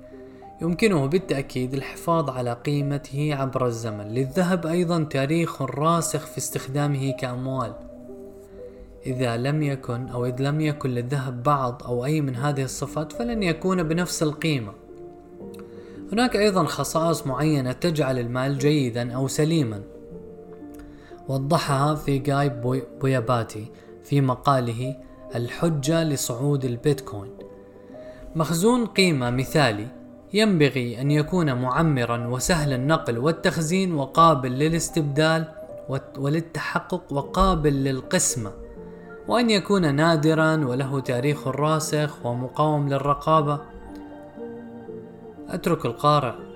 يمكنه 0.63 1.07
بالتأكيد 1.07 1.75
الحفاظ 1.75 2.31
على 2.31 2.53
قيمته 2.53 3.35
عبر 3.35 3.67
الزمن. 3.67 4.09
للذهب 4.09 4.67
أيضا 4.67 5.05
تاريخ 5.05 5.63
راسخ 5.63 6.27
في 6.27 6.39
استخدامه 6.39 7.13
كأموال. 7.13 7.73
إذا 9.07 9.37
لم 9.37 9.63
يكن 9.63 10.09
أو 10.09 10.27
إذ 10.27 10.43
لم 10.43 10.61
يكن 10.61 10.91
للذهب 10.91 11.43
بعض 11.43 11.83
أو 11.83 12.05
أي 12.05 12.21
من 12.21 12.37
هذه 12.37 12.63
الصفات 12.63 13.13
فلن 13.13 13.43
يكون 13.43 13.83
بنفس 13.83 14.23
القيمة. 14.23 14.73
هناك 16.13 16.37
أيضا 16.37 16.65
خصائص 16.65 17.27
معينة 17.27 17.73
تجعل 17.73 18.19
المال 18.19 18.59
جيدا 18.59 19.13
أو 19.13 19.29
سليما 19.29 19.83
وضحها 21.29 21.95
في 21.95 22.19
جاي 22.19 22.49
بوياباتي 23.01 23.73
في 24.05 24.21
مقاله 24.21 24.97
الحجة 25.35 26.05
لصعود 26.05 26.65
البيتكوين. 26.65 27.33
مخزون 28.37 28.87
قيمة 28.87 29.31
مثالي 29.31 29.87
ينبغي 30.35 31.01
أن 31.01 31.11
يكون 31.11 31.53
معمرا 31.63 32.27
وسهل 32.27 32.73
النقل 32.73 33.19
والتخزين 33.19 33.95
وقابل 33.95 34.51
للاستبدال 34.51 35.45
وللتحقق 36.19 37.13
وقابل 37.13 37.85
للقسمة 37.85 38.53
وأن 39.29 39.51
يكون 39.51 39.95
نادرا 39.95 40.57
وله 40.65 41.01
تاريخ 41.01 41.49
راسخ 41.49 42.27
ومقاوم 42.27 42.89
للرقابة. 42.89 43.61
أترك 45.49 45.87
القارئ. 45.87 46.48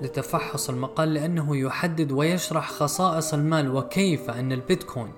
لتفحص 0.00 0.70
المقال 0.70 1.14
لأنه 1.14 1.56
يحدد 1.56 2.12
ويشرح 2.12 2.70
خصائص 2.70 3.34
المال 3.34 3.76
وكيف 3.76 4.30
أن 4.30 4.52
البيتكوين 4.52 5.12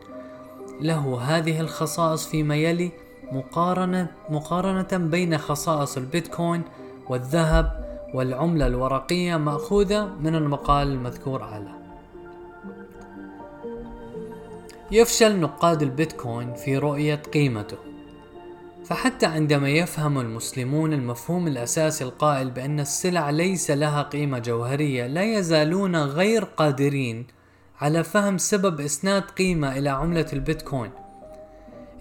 له 0.80 1.20
هذه 1.20 1.61
الخصائص 1.61 2.26
فيما 2.26 2.56
يلي 2.56 2.90
مقارنة, 3.32 4.08
مقارنة 4.30 5.08
بين 5.08 5.38
خصائص 5.38 5.97
البيتكوين 5.97 6.62
والذهب 7.08 7.88
والعملة 8.14 8.66
الورقية 8.66 9.37
مأخوذة 9.37 10.06
من 10.20 10.35
المقال 10.35 10.88
المذكور 10.88 11.42
أعلى 11.42 11.78
يفشل 14.90 15.40
نقاد 15.40 15.82
البيتكوين 15.82 16.54
في 16.54 16.78
رؤية 16.78 17.14
قيمته. 17.14 17.88
فحتى 18.88 19.26
عندما 19.26 19.71
يفهم 19.71 20.18
المسلمون 20.18 20.92
المفهوم 20.92 21.47
الأساسي 21.47 22.04
القائل 22.04 22.50
بأن 22.50 22.80
السلع 22.80 23.30
ليس 23.30 23.71
لها 23.71 24.02
قيمة 24.02 24.38
جوهرية 24.38 25.07
لا 25.07 25.38
يزالون 25.38 25.97
غير 25.97 26.45
قادرين 26.45 27.26
على 27.80 28.04
فهم 28.04 28.38
سبب 28.38 28.80
إسناد 28.80 29.23
قيمة 29.23 29.78
إلى 29.78 29.88
عملة 29.88 30.26
البيتكوين. 30.33 30.90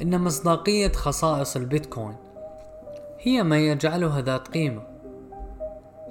إن 0.02 0.22
مصداقية 0.22 0.92
خصائص 0.92 1.56
البيتكوين 1.56 2.16
هي 3.20 3.44
ما 3.44 3.58
يجعلها 3.58 4.22
ذات 4.22 4.48
قيمة. 4.48 4.82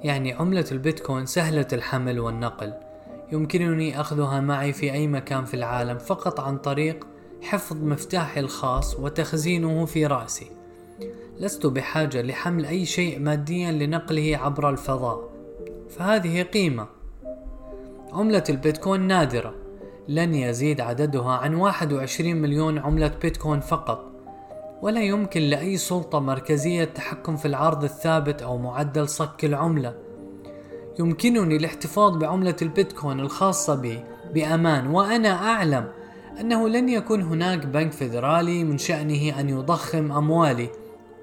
يعني 0.03 0.33
عملة 0.33 0.65
البيتكوين 0.71 1.25
سهلة 1.25 1.67
الحمل 1.73 2.19
والنقل. 2.19 2.73
يمكنني 3.31 4.01
أخذها 4.01 4.39
معي 4.39 4.73
في 4.73 4.93
أي 4.93 5.07
مكان 5.07 5.45
في 5.45 5.53
العالم 5.53 5.97
فقط 5.97 6.39
عن 6.39 6.57
طريق 6.57 7.07
حفظ 7.41 7.83
مفتاحي 7.83 8.39
الخاص 8.39 8.99
وتخزينه 8.99 9.85
في 9.85 10.05
رأسي. 10.05 10.56
لست 11.39 11.65
بحاجة 11.65 12.21
لحمل 12.21 12.65
أي 12.65 12.85
شيء 12.85 13.19
ماديا 13.19 13.71
لنقله 13.71 14.37
عبر 14.37 14.69
الفضاء. 14.69 15.29
فهذه 15.89 16.43
قيمة. 16.43 16.87
عملة 18.13 18.43
البيتكوين 18.49 19.01
نادرة. 19.01 19.53
لن 20.07 20.35
يزيد 20.35 20.81
عددها 20.81 21.31
عن 21.31 21.55
21 21.55 22.35
مليون 22.35 22.77
عملة 22.77 23.11
بيتكوين 23.21 23.59
فقط. 23.59 24.11
ولا 24.81 25.01
يمكن 25.01 25.41
لأي 25.41 25.77
سلطة 25.77 26.19
مركزية 26.19 26.83
التحكم 26.83 27.35
في 27.35 27.47
العرض 27.47 27.83
الثابت 27.83 28.41
أو 28.41 28.57
معدل 28.57 29.09
صك 29.09 29.45
العملة. 29.45 29.95
يمكنني 30.99 31.55
الاحتفاظ 31.57 32.17
بعملة 32.17 32.55
البيتكوين 32.61 33.19
الخاصة 33.19 33.75
بي 33.75 34.03
بأمان 34.33 34.87
وأنا 34.87 35.29
أعلم 35.29 35.87
أنه 36.39 36.69
لن 36.69 36.89
يكون 36.89 37.21
هناك 37.21 37.65
بنك 37.65 37.91
فيدرالي 37.91 38.63
من 38.63 38.77
شأنه 38.77 39.39
أن 39.39 39.49
يضخم 39.49 40.11
أموالي. 40.11 40.69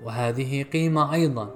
وهذه 0.05 0.63
قيمة 0.63 1.15
أيضا. 1.15 1.51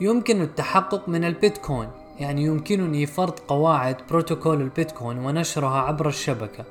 يمكن 0.00 0.42
التحقق 0.42 1.08
من 1.08 1.24
البيتكوين 1.24 1.88
يعني 2.18 2.44
يمكنني 2.44 3.06
فرض 3.06 3.38
قواعد 3.48 3.96
بروتوكول 4.10 4.60
البيتكوين 4.60 5.18
ونشرها 5.18 5.80
عبر 5.80 6.08
الشبكة. 6.08 6.64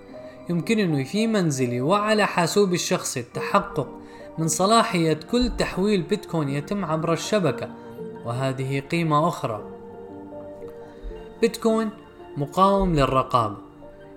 يمكنني 0.50 1.06
في 1.06 1.28
منزلي 1.28 1.82
وعلى 1.82 2.26
حاسوبي 2.26 2.76
الشخصي 2.76 3.20
التحقق 3.20 3.88
من 4.38 4.48
صلاحية 4.48 5.20
كل 5.32 5.52
تحويل 5.58 6.02
بيتكوين 6.02 6.50
يتم 6.50 6.86
عبر 6.86 7.14
الشبكة 7.14 7.70
وهذه 8.26 8.80
قيمة 8.80 9.28
أخرى. 9.28 9.64
بيتكوين 11.42 11.90
مقاوم 12.38 12.96
للرقابة. 12.96 13.58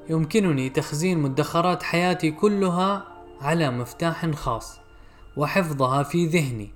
يمكنني 0.09 0.69
تخزين 0.69 1.19
مدخرات 1.19 1.83
حياتي 1.83 2.31
كلها 2.31 3.05
على 3.41 3.71
مفتاح 3.71 4.31
خاص. 4.31 4.82
وحفظها 5.37 6.03
في 6.03 6.27
ذهني. 6.27 6.71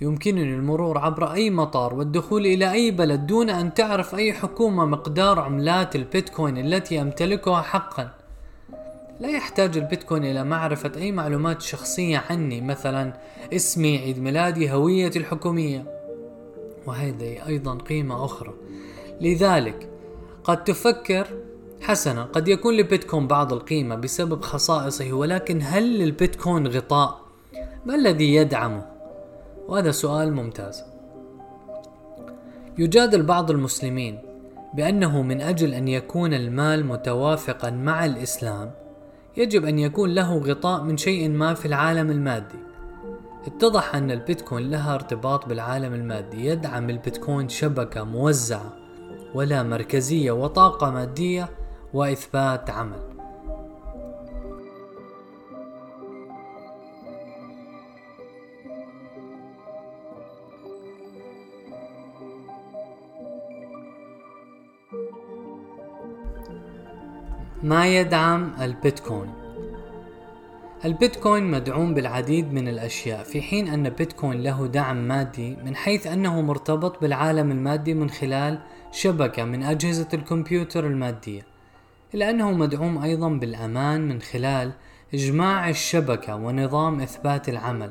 يمكنني 0.00 0.54
المرور 0.54 0.98
عبر 0.98 1.32
أي 1.32 1.50
مطار 1.50 1.94
والدخول 1.94 2.46
إلى 2.46 2.72
أي 2.72 2.90
بلد 2.90 3.26
دون 3.26 3.50
أن 3.50 3.74
تعرف 3.74 4.14
أي 4.14 4.32
حكومة 4.32 4.84
مقدار 4.84 5.40
عملات 5.40 5.96
البيتكوين 5.96 6.58
التي 6.58 7.00
أمتلكها 7.00 7.62
حقا. 7.62 8.10
لا 9.20 9.28
يحتاج 9.28 9.76
البيتكوين 9.76 10.24
إلى 10.24 10.44
معرفة 10.44 10.92
أي 10.96 11.12
معلومات 11.12 11.62
شخصية 11.62 12.24
عني 12.30 12.60
مثلا 12.60 13.12
اسمي 13.52 13.98
عيد 13.98 14.18
ميلادي 14.18 14.72
هويتي 14.72 15.18
الحكومية. 15.18 15.84
وهذه 16.86 17.46
أيضا 17.46 17.74
قيمة 17.74 18.24
أخرى. 18.24 18.52
لذلك 19.20 19.88
قد 20.44 20.64
تفكر 20.64 21.26
حسنا 21.82 22.24
قد 22.24 22.48
يكون 22.48 22.76
لبيتكوين 22.76 23.26
بعض 23.26 23.52
القيمة 23.52 23.94
بسبب 23.94 24.42
خصائصه 24.42 25.12
ولكن 25.12 25.62
هل 25.62 25.98
للبيتكوين 25.98 26.66
غطاء؟ 26.66 27.23
ما 27.86 27.94
الذي 27.94 28.34
يدعمه؟ 28.34 28.86
وهذا 29.68 29.90
سؤال 29.90 30.32
ممتاز. 30.32 30.84
يجادل 32.78 33.22
بعض 33.22 33.50
المسلمين 33.50 34.18
بأنه 34.74 35.22
من 35.22 35.40
أجل 35.40 35.74
أن 35.74 35.88
يكون 35.88 36.34
المال 36.34 36.86
متوافقا 36.86 37.70
مع 37.70 38.04
الإسلام 38.04 38.70
يجب 39.36 39.64
أن 39.64 39.78
يكون 39.78 40.14
له 40.14 40.38
غطاء 40.38 40.82
من 40.82 40.96
شيء 40.96 41.28
ما 41.28 41.54
في 41.54 41.66
العالم 41.66 42.10
المادي. 42.10 42.58
اتضح 43.46 43.94
أن 43.94 44.10
البيتكوين 44.10 44.70
لها 44.70 44.94
ارتباط 44.94 45.48
بالعالم 45.48 45.94
المادي 45.94 46.46
يدعم 46.46 46.90
البيتكوين 46.90 47.48
شبكة 47.48 48.04
موزعة 48.04 48.72
ولا 49.34 49.62
مركزية 49.62 50.32
وطاقة 50.32 50.90
مادية 50.90 51.48
وإثبات 51.94 52.70
عمل. 52.70 53.13
ما 67.64 67.86
يدعم 67.86 68.52
البيتكوين. 68.60 69.32
البيتكوين 70.84 71.50
مدعوم 71.50 71.94
بالعديد 71.94 72.52
من 72.52 72.68
الأشياء 72.68 73.22
في 73.22 73.42
حين 73.42 73.68
أن 73.68 73.88
بيتكوين 73.88 74.42
له 74.42 74.66
دعم 74.66 75.08
مادي 75.08 75.56
من 75.64 75.76
حيث 75.76 76.06
أنه 76.06 76.40
مرتبط 76.40 77.00
بالعالم 77.00 77.50
المادي 77.50 77.94
من 77.94 78.10
خلال 78.10 78.58
شبكة 78.92 79.44
من 79.44 79.62
أجهزة 79.62 80.08
الكمبيوتر 80.14 80.86
المادية 80.86 81.42
إلا 82.14 82.30
أنه 82.30 82.52
مدعوم 82.52 82.98
أيضا 82.98 83.28
بالأمان 83.28 84.08
من 84.08 84.20
خلال 84.20 84.72
إجماع 85.14 85.68
الشبكة 85.68 86.36
ونظام 86.36 87.00
إثبات 87.00 87.48
العمل. 87.48 87.90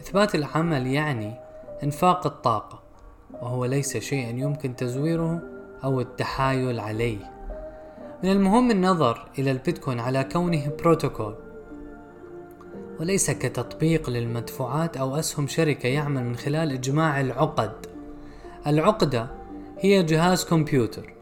إثبات 0.00 0.34
العمل 0.34 0.86
يعني 0.86 1.34
إنفاق 1.82 2.26
الطاقة 2.26 2.82
وهو 3.32 3.64
ليس 3.64 3.96
شيئا 3.96 4.30
يمكن 4.30 4.76
تزويره 4.76 5.42
أو 5.84 6.00
التحايل 6.00 6.80
عليه. 6.80 7.31
من 8.22 8.30
المهم 8.30 8.70
النظر 8.70 9.28
إلى 9.38 9.50
البيتكوين 9.50 10.00
على 10.00 10.24
كونه 10.24 10.70
بروتوكول. 10.78 11.34
وليس 13.00 13.30
كتطبيق 13.30 14.10
للمدفوعات 14.10 14.96
أو 14.96 15.16
أسهم 15.16 15.46
شركة 15.46 15.86
يعمل 15.86 16.24
من 16.24 16.36
خلال 16.36 16.72
إجماع 16.72 17.20
العقد. 17.20 17.72
العقدة 18.66 19.26
هي 19.78 20.02
جهاز 20.02 20.44
كمبيوتر 20.44 21.12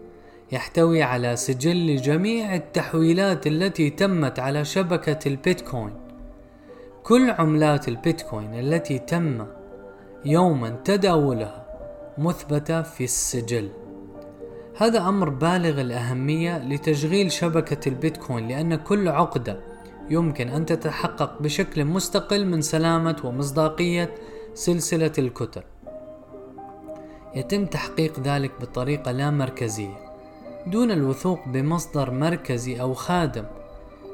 يحتوي 0.52 1.02
على 1.02 1.36
سجل 1.36 1.86
لجميع 1.86 2.54
التحويلات 2.54 3.46
التي 3.46 3.90
تمت 3.90 4.38
على 4.38 4.64
شبكة 4.64 5.28
البيتكوين. 5.28 5.94
كل 7.02 7.30
عملات 7.30 7.88
البيتكوين 7.88 8.54
التي 8.54 8.98
تم 8.98 9.46
يوما 10.24 10.76
تداولها 10.84 11.66
مثبتة 12.18 12.82
في 12.82 13.04
السجل. 13.04 13.70
هذا 14.80 15.08
أمر 15.08 15.28
بالغ 15.28 15.80
الأهمية 15.80 16.58
لتشغيل 16.58 17.32
شبكة 17.32 17.88
البيتكوين 17.88 18.48
لأن 18.48 18.74
كل 18.74 19.08
عقدة 19.08 19.60
يمكن 20.10 20.48
أن 20.48 20.66
تتحقق 20.66 21.42
بشكل 21.42 21.84
مستقل 21.84 22.46
من 22.46 22.62
سلامة 22.62 23.16
ومصداقية 23.24 24.14
سلسلة 24.54 25.12
الكتل. 25.18 25.62
يتم 27.34 27.66
تحقيق 27.66 28.20
ذلك 28.20 28.50
بطريقة 28.60 29.12
لا 29.12 29.30
مركزية 29.30 29.96
دون 30.66 30.90
الوثوق 30.90 31.48
بمصدر 31.48 32.10
مركزي 32.10 32.80
أو 32.80 32.94
خادم 32.94 33.44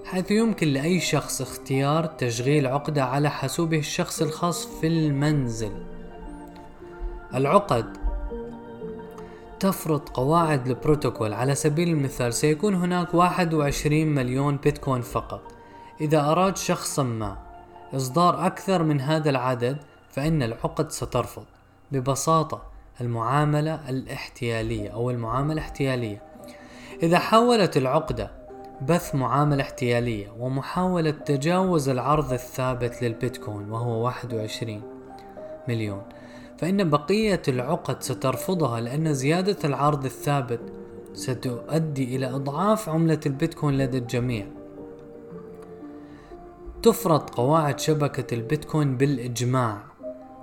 حيث 0.05 0.31
يمكن 0.31 0.69
لأي 0.69 1.01
شخص 1.01 1.41
اختيار 1.41 2.07
تشغيل 2.07 2.67
عقدة 2.67 3.05
على 3.05 3.31
حاسوبه 3.31 3.79
الشخصي 3.79 4.25
الخاص 4.25 4.67
في 4.67 4.87
المنزل. 4.87 5.73
العقد 7.35 8.06
تفرض 9.61 10.09
قواعد 10.09 10.67
البروتوكول 10.67 11.33
على 11.33 11.55
سبيل 11.55 11.89
المثال 11.89 12.35
سيكون 12.35 12.75
هناك 12.75 13.15
21 13.15 14.07
مليون 14.07 14.57
بيتكوين 14.57 15.03
فقط. 15.03 15.41
إذا 16.01 16.21
أراد 16.21 16.57
شخص 16.57 16.99
ما 16.99 17.37
إصدار 17.95 18.47
أكثر 18.47 18.83
من 18.83 19.01
هذا 19.01 19.31
العدد 19.31 19.79
فإن 20.11 20.43
العقد 20.43 20.91
سترفض 20.91 21.45
ببساطة 21.93 22.63
المعاملة 23.01 23.89
الاحتيالية 23.89 24.89
أو 24.91 25.11
المعاملة 25.11 25.61
احتيالية 25.61 26.23
إذا 27.03 27.19
حاولت 27.19 27.77
العقدة 27.77 28.31
بث 28.83 29.15
معاملة 29.15 29.63
احتيالية 29.63 30.33
ومحاولة 30.39 31.11
تجاوز 31.11 31.89
العرض 31.89 32.33
الثابت 32.33 33.03
للبيتكوين 33.03 33.71
وهو 33.71 34.05
21 34.05 34.83
مليون 35.69 36.03
فإن 36.59 36.91
بقية 36.91 37.43
العقد 37.49 38.03
سترفضها 38.03 38.81
لأن 38.81 39.15
زيادة 39.15 39.57
العرض 39.65 40.05
الثابت 40.05 40.61
ستؤدي 41.13 42.17
إلى 42.17 42.27
إضعاف 42.27 42.89
عملة 42.89 43.21
البيتكوين 43.27 43.79
لدى 43.79 43.99
الجميع. 43.99 44.47
تفرض 46.83 47.31
قواعد 47.31 47.81
شبكة 47.81 48.35
البيتكوين 48.35 48.97
بالإجماع 48.97 49.79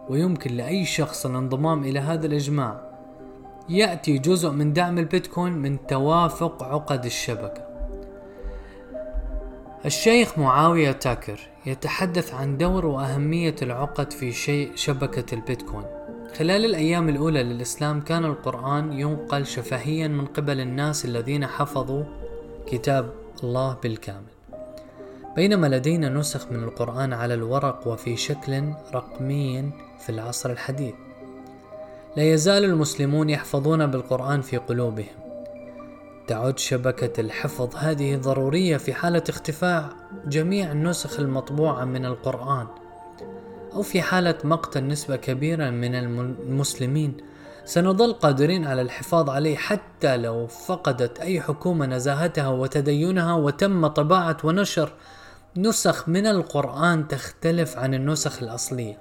ويمكن 0.09 0.57
لأي 0.57 0.85
شخص 0.85 1.25
الانضمام 1.25 1.83
إلى 1.83 1.99
هذا 1.99 2.25
الإجماع. 2.25 2.81
يأتي 3.69 4.17
جزء 4.17 4.49
من 4.49 4.73
دعم 4.73 4.97
البيتكوين 4.97 5.53
من 5.53 5.87
توافق 5.87 6.63
عقد 6.63 7.05
الشبكة. 7.05 7.67
الشيخ 9.85 10.39
معاوية 10.39 10.91
تاكر 10.91 11.39
يتحدث 11.65 12.33
عن 12.33 12.57
دور 12.57 12.85
وأهمية 12.85 13.55
العقد 13.61 14.13
في 14.13 14.31
شيء 14.31 14.71
شبكة 14.75 15.35
البيتكوين. 15.35 16.02
خلال 16.37 16.65
الأيام 16.65 17.09
الأولى 17.09 17.43
للإسلام 17.43 18.01
كان 18.01 18.25
القرآن 18.25 18.93
ينقل 18.93 19.45
شفهيا 19.45 20.07
من 20.07 20.25
قبل 20.25 20.59
الناس 20.59 21.05
الذين 21.05 21.47
حفظوا 21.47 22.03
كتاب 22.67 23.13
الله 23.43 23.77
بالكامل. 23.83 24.33
بينما 25.35 25.67
لدينا 25.67 26.09
نسخ 26.09 26.51
من 26.51 26.63
القرآن 26.63 27.13
على 27.13 27.33
الورق 27.33 27.87
وفي 27.87 28.17
شكل 28.17 28.73
رقمي 28.93 29.71
في 29.99 30.09
العصر 30.09 30.51
الحديث. 30.51 30.93
لا 32.17 32.23
يزال 32.23 32.63
المسلمون 32.63 33.29
يحفظون 33.29 33.87
بالقرآن 33.87 34.41
في 34.41 34.57
قلوبهم. 34.57 35.15
تعد 36.27 36.59
شبكة 36.59 37.21
الحفظ 37.21 37.75
هذه 37.75 38.17
ضرورية 38.17 38.77
في 38.77 38.93
حالة 38.93 39.23
اختفاء 39.29 39.89
جميع 40.25 40.71
النسخ 40.71 41.19
المطبوعة 41.19 41.85
من 41.85 42.05
القرآن. 42.05 42.67
أو 43.75 43.81
في 43.81 44.01
حالة 44.01 44.35
مقتل 44.43 44.87
نسبة 44.87 45.15
كبيرة 45.15 45.69
من 45.69 45.95
المسلمين 45.95 47.17
سنظل 47.65 48.13
قادرين 48.13 48.65
على 48.65 48.81
الحفاظ 48.81 49.29
عليه 49.29 49.55
حتى 49.55 50.17
لو 50.17 50.47
فقدت 50.47 51.19
أي 51.19 51.41
حكومة 51.41 51.85
نزاهتها 51.85 52.47
وتدينها 52.47 53.35
وتم 53.35 53.87
طباعة 53.87 54.37
ونشر 54.43 54.93
نسخ 55.57 56.09
من 56.09 56.27
القرآن 56.27 57.07
تختلف 57.07 57.77
عن 57.77 57.93
النسخ 57.93 58.43
الأصلية. 58.43 58.97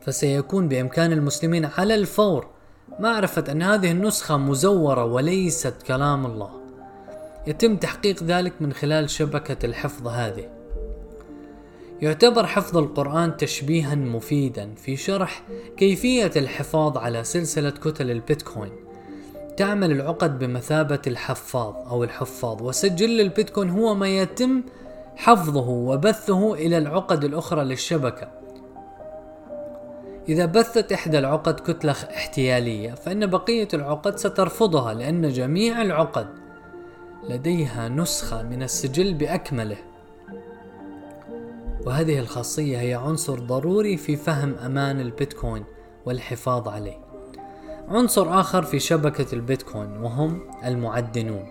فسيكون 0.00 0.68
بإمكان 0.68 1.12
المسلمين 1.12 1.64
على 1.64 1.94
الفور 1.94 2.46
معرفة 2.98 3.44
أن 3.52 3.62
هذه 3.62 3.90
النسخة 3.90 4.36
مزورة 4.36 5.04
وليست 5.04 5.74
كلام 5.86 6.26
الله. 6.26 6.50
يتم 7.46 7.76
تحقيق 7.76 8.22
ذلك 8.22 8.52
من 8.60 8.72
خلال 8.72 9.10
شبكة 9.10 9.66
الحفظ 9.66 10.08
هذه. 10.08 10.63
يعتبر 12.02 12.46
حفظ 12.46 12.76
القرآن 12.76 13.36
تشبيها 13.36 13.94
مفيدا 13.94 14.74
في 14.74 14.96
شرح 14.96 15.42
كيفية 15.76 16.30
الحفاظ 16.36 16.98
على 16.98 17.24
سلسلة 17.24 17.70
كتل 17.70 18.10
البيتكوين. 18.10 18.72
تعمل 19.56 19.92
العقد 19.92 20.38
بمثابة 20.38 21.02
الحفاظ 21.06 21.74
أو 21.88 22.04
الحفاظ 22.04 22.62
وسجل 22.62 23.20
البيتكوين 23.20 23.70
هو 23.70 23.94
ما 23.94 24.08
يتم 24.08 24.62
حفظه 25.16 25.68
وبثه 25.68 26.54
إلى 26.54 26.78
العقد 26.78 27.24
الأخرى 27.24 27.64
للشبكة. 27.64 28.28
إذا 30.28 30.46
بثت 30.46 30.92
إحدى 30.92 31.18
العقد 31.18 31.60
كتلة 31.60 31.92
احتيالية 31.92 32.90
فإن 32.90 33.26
بقية 33.26 33.68
العقد 33.74 34.18
سترفضها 34.18 34.94
لأن 34.94 35.28
جميع 35.28 35.82
العقد 35.82 36.26
لديها 37.28 37.88
نسخة 37.88 38.42
من 38.42 38.62
السجل 38.62 39.14
بأكمله. 39.14 39.93
وهذه 41.86 42.18
الخاصية 42.18 42.80
هي 42.80 42.94
عنصر 42.94 43.38
ضروري 43.38 43.96
في 43.96 44.16
فهم 44.16 44.54
أمان 44.54 45.00
البيتكوين 45.00 45.64
والحفاظ 46.06 46.68
عليه. 46.68 46.98
عنصر 47.88 48.40
آخر 48.40 48.62
في 48.62 48.78
شبكة 48.78 49.34
البيتكوين 49.34 49.96
وهم 49.96 50.40
المعدنون. 50.64 51.46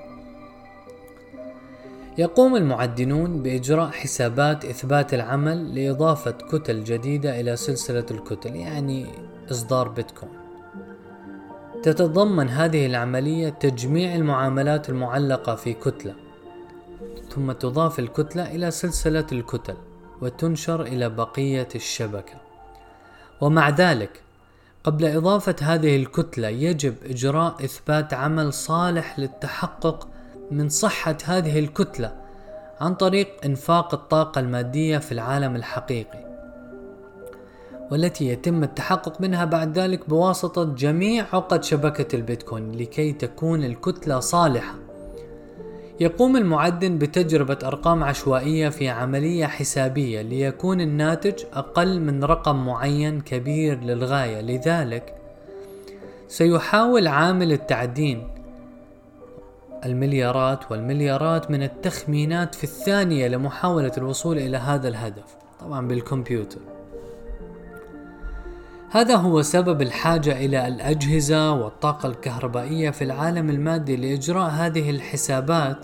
يقوم 2.18 2.56
المعدنون 2.56 3.44
بإجراء 3.44 3.92
حسابات 3.92 4.66
إثبات 4.66 5.14
العمل 5.14 5.76
لإضافة 5.76 6.32
كتل 6.32 6.84
جديدة 6.84 7.40
إلى 7.40 7.56
سلسلة 7.56 8.06
الكتل 8.12 8.56
يعني 8.56 9.06
إصدار 9.52 9.88
بيتكوين. 9.88 10.34
تتضمن 11.84 12.50
هذه 12.50 12.86
العملية 12.86 13.50
تجميع 13.50 14.16
المعاملات 14.16 14.90
المعلقة 14.90 15.56
في 15.56 15.74
كتلة 15.74 16.16
ثم 17.30 17.52
تضاف 17.52 18.00
الكتلة 18.00 18.56
إلى 18.56 18.72
سلسلة 18.72 19.28
الكتل. 19.32 19.76
وتنشر 20.22 20.82
إلى 20.82 21.10
بقية 21.10 21.68
الشبكة. 21.76 22.34
ومع 23.42 23.70
ذلك 23.70 24.22
قبل 24.84 25.06
إضافة 25.06 25.56
هذه 25.62 25.96
الكتلة 25.96 26.48
يجب 26.48 26.96
إجراء 27.06 27.66
إثبات 27.66 28.14
عمل 28.14 28.54
صالح 28.54 29.20
للتحقق 29.20 30.08
من 30.52 30.70
صحة 30.70 31.18
هذه 31.26 31.60
الكتلة 31.60 32.16
عن 32.82 32.96
طريق 32.96 33.28
إنفاق 33.46 33.94
الطاقة 33.94 34.40
المادية 34.40 34.98
في 34.98 35.12
العالم 35.12 35.56
الحقيقي 35.56 36.24
والتي 37.92 38.28
يتم 38.28 38.64
التحقق 38.64 39.22
منها 39.22 39.46
بعد 39.46 39.80
ذلك 39.80 40.10
بواسطة 40.10 40.64
جميع 40.64 41.26
عقد 41.34 41.64
شبكة 41.64 42.16
البيتكوين 42.16 42.72
لكي 42.72 43.12
تكون 43.12 43.64
الكتلة 43.64 44.20
صالحة. 44.20 44.76
يقوم 46.00 46.38
المعدن 46.38 46.98
بتجربة 46.98 47.58
أرقام 47.64 48.04
عشوائية 48.04 48.70
في 48.70 48.90
عملية 48.90 49.46
حسابية 49.46 50.22
ليكون 50.22 50.82
الناتج 50.82 51.44
أقل 51.54 52.00
من 52.00 52.24
رقم 52.24 52.66
معين 52.66 53.22
كبير 53.22 53.80
للغاية. 53.80 54.42
لذلك 54.42 55.16
سيحاول 56.28 57.08
عامل 57.08 57.52
التعدين 57.52 58.28
المليارات 59.86 60.72
والمليارات 60.72 61.52
من 61.52 61.64
التخمينات 61.64 62.56
في 62.56 62.64
الثانية 62.64 63.28
لمحاولة 63.28 63.92
الوصول 63.98 64.38
إلى 64.38 64.58
هذا 64.58 64.88
الهدف. 64.88 65.36
طبعا 65.60 65.88
بالكمبيوتر. 65.88 66.60
هذا 68.94 69.16
هو 69.16 69.42
سبب 69.42 69.82
الحاجة 69.82 70.46
إلى 70.46 70.68
الأجهزة 70.68 71.52
والطاقة 71.52 72.10
الكهربائية 72.10 72.90
في 72.90 73.04
العالم 73.04 73.50
المادي 73.50 73.96
لإجراء 73.96 74.50
هذه 74.50 74.90
الحسابات 74.90 75.78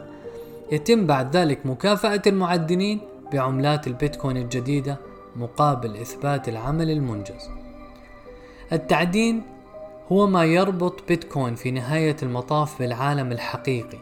يتم 0.71 1.07
بعد 1.07 1.35
ذلك 1.35 1.65
مكافأة 1.65 2.21
المعدنين 2.27 2.99
بعملات 3.33 3.87
البيتكوين 3.87 4.37
الجديدة 4.37 4.97
مقابل 5.35 5.95
إثبات 5.95 6.49
العمل 6.49 6.89
المنجز. 6.91 7.49
التعدين 8.73 9.43
هو 10.11 10.27
ما 10.27 10.45
يربط 10.45 11.07
بيتكوين 11.07 11.55
في 11.55 11.71
نهاية 11.71 12.15
المطاف 12.23 12.79
بالعالم 12.79 13.31
الحقيقي. 13.31 13.97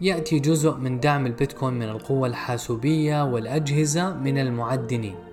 يأتي 0.00 0.38
جزء 0.38 0.74
من 0.74 1.00
دعم 1.00 1.26
البيتكوين 1.26 1.74
من 1.74 1.88
القوة 1.88 2.28
الحاسوبية 2.28 3.24
والأجهزة 3.24 4.14
من 4.14 4.38
المعدنين. 4.38 5.31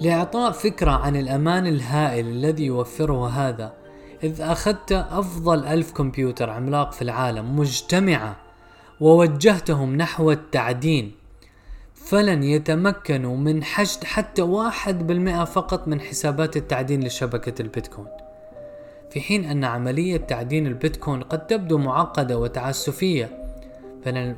لإعطاء 0.00 0.52
فكرة 0.52 0.90
عن 0.90 1.16
الأمان 1.16 1.66
الهائل 1.66 2.26
الذي 2.26 2.64
يوفره 2.64 3.28
هذا 3.28 3.72
إذ 4.22 4.40
أخذت 4.40 4.92
أفضل 4.92 5.64
ألف 5.64 5.92
كمبيوتر 5.92 6.50
عملاق 6.50 6.92
في 6.92 7.02
العالم 7.02 7.58
مجتمعة 7.58 8.36
ووجهتهم 9.00 9.96
نحو 9.96 10.30
التعدين 10.30 11.12
فلن 11.94 12.42
يتمكنوا 12.42 13.36
من 13.36 13.64
حشد 13.64 14.04
حتى 14.04 14.42
واحد 14.42 15.06
بالمئة 15.06 15.44
فقط 15.44 15.88
من 15.88 16.00
حسابات 16.00 16.56
التعدين 16.56 17.04
لشبكة 17.04 17.62
البيتكوين. 17.62 18.08
في 19.10 19.20
حين 19.20 19.44
أن 19.44 19.64
عملية 19.64 20.16
تعدين 20.16 20.66
البيتكوين 20.66 21.22
قد 21.22 21.46
تبدو 21.46 21.78
معقدة 21.78 22.38
وتعسفية 22.38 23.44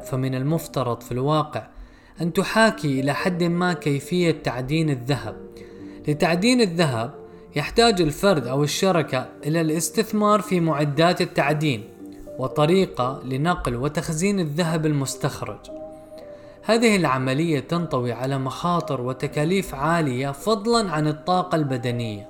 فمن 0.04 0.34
المفترض 0.34 1.00
في 1.00 1.12
الواقع 1.12 1.66
أن 2.20 2.32
تحاكي 2.32 3.00
إلى 3.00 3.14
حد 3.14 3.42
ما 3.42 3.72
كيفية 3.72 4.30
تعدين 4.30 4.90
الذهب 4.90 5.36
لتعدين 6.08 6.60
الذهب 6.60 7.14
يحتاج 7.56 8.00
الفرد 8.00 8.46
أو 8.46 8.64
الشركة 8.64 9.28
إلى 9.46 9.60
الاستثمار 9.60 10.40
في 10.40 10.60
معدات 10.60 11.20
التعدين 11.20 11.84
وطريقة 12.38 13.22
لنقل 13.24 13.76
وتخزين 13.76 14.40
الذهب 14.40 14.86
المستخرج. 14.86 15.58
هذه 16.62 16.96
العملية 16.96 17.60
تنطوي 17.60 18.12
على 18.12 18.38
مخاطر 18.38 19.00
وتكاليف 19.00 19.74
عالية 19.74 20.30
فضلا 20.30 20.90
عن 20.90 21.08
الطاقة 21.08 21.56
البدنية. 21.56 22.28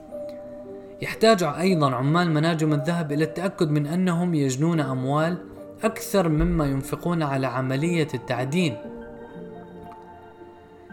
يحتاج 1.03 1.43
أيضا 1.43 1.95
عمال 1.95 2.31
مناجم 2.31 2.73
الذهب 2.73 3.13
إلى 3.13 3.25
التأكد 3.25 3.71
من 3.71 3.87
أنهم 3.87 4.35
يجنون 4.35 4.81
أموال 4.81 5.39
أكثر 5.85 6.29
مما 6.29 6.67
ينفقون 6.67 7.23
على 7.23 7.47
عملية 7.47 8.09
التعدين. 8.15 8.77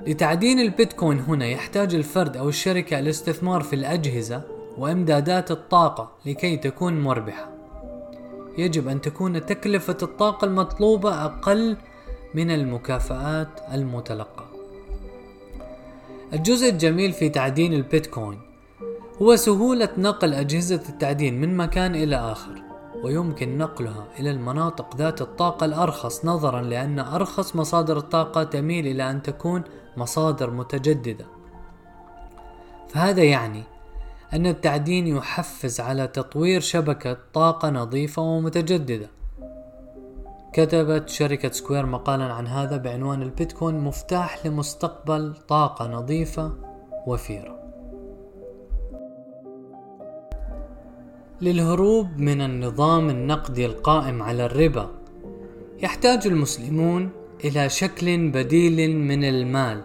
لتعدين 0.07 0.59
البيتكوين 0.59 1.19
هنا 1.19 1.45
يحتاج 1.45 1.95
الفرد 1.95 2.37
أو 2.37 2.49
الشركة 2.49 2.99
الاستثمار 2.99 3.61
في 3.61 3.73
الأجهزة 3.73 4.41
وإمدادات 4.77 5.51
الطاقة 5.51 6.11
لكي 6.25 6.57
تكون 6.57 7.01
مربحة. 7.01 7.49
يجب 8.57 8.87
أن 8.87 9.01
تكون 9.01 9.45
تكلفة 9.45 9.97
الطاقة 10.03 10.45
المطلوبة 10.45 11.25
أقل 11.25 11.77
من 12.33 12.51
المكافآت 12.51 13.47
المتلقى 13.73 14.45
الجزء 16.33 16.69
الجميل 16.69 17.13
في 17.13 17.29
تعدين 17.29 17.73
البيتكوين 17.73 18.39
هو 19.21 19.35
سهولة 19.35 19.89
نقل 19.97 20.33
أجهزة 20.33 20.81
التعدين 20.89 21.41
من 21.41 21.57
مكان 21.57 21.95
إلى 21.95 22.15
آخر 22.15 22.66
ويمكن 23.03 23.57
نقلها 23.57 24.05
إلى 24.19 24.31
المناطق 24.31 24.95
ذات 24.95 25.21
الطاقة 25.21 25.65
الأرخص 25.65 26.25
نظرا 26.25 26.61
لأن 26.61 26.99
أرخص 26.99 27.55
مصادر 27.55 27.97
الطاقة 27.97 28.43
تميل 28.43 28.87
إلى 28.87 29.11
أن 29.11 29.21
تكون 29.21 29.63
مصادر 29.97 30.51
متجددة. 30.51 31.25
فهذا 32.89 33.23
يعني 33.23 33.63
أن 34.33 34.47
التعدين 34.47 35.07
يحفز 35.07 35.79
على 35.79 36.07
تطوير 36.07 36.61
شبكة 36.61 37.17
طاقة 37.33 37.69
نظيفة 37.69 38.21
ومتجددة. 38.21 39.09
كتبت 40.53 41.09
شركة 41.09 41.51
سكوير 41.51 41.85
مقالا 41.85 42.33
عن 42.33 42.47
هذا 42.47 42.77
بعنوان 42.77 43.21
البيتكوين 43.21 43.79
مفتاح 43.79 44.45
لمستقبل 44.45 45.33
طاقة 45.47 45.87
نظيفة 45.87 46.51
وفيرة. 47.07 47.56
للهروب 51.41 52.07
من 52.17 52.41
النظام 52.41 53.09
النقدي 53.09 53.65
القائم 53.65 54.23
على 54.23 54.45
الربا. 54.45 54.91
يحتاج 55.81 56.27
المسلمون 56.27 57.09
إلى 57.45 57.69
شكل 57.69 58.31
بديل 58.31 58.95
من 58.95 59.23
المال. 59.23 59.83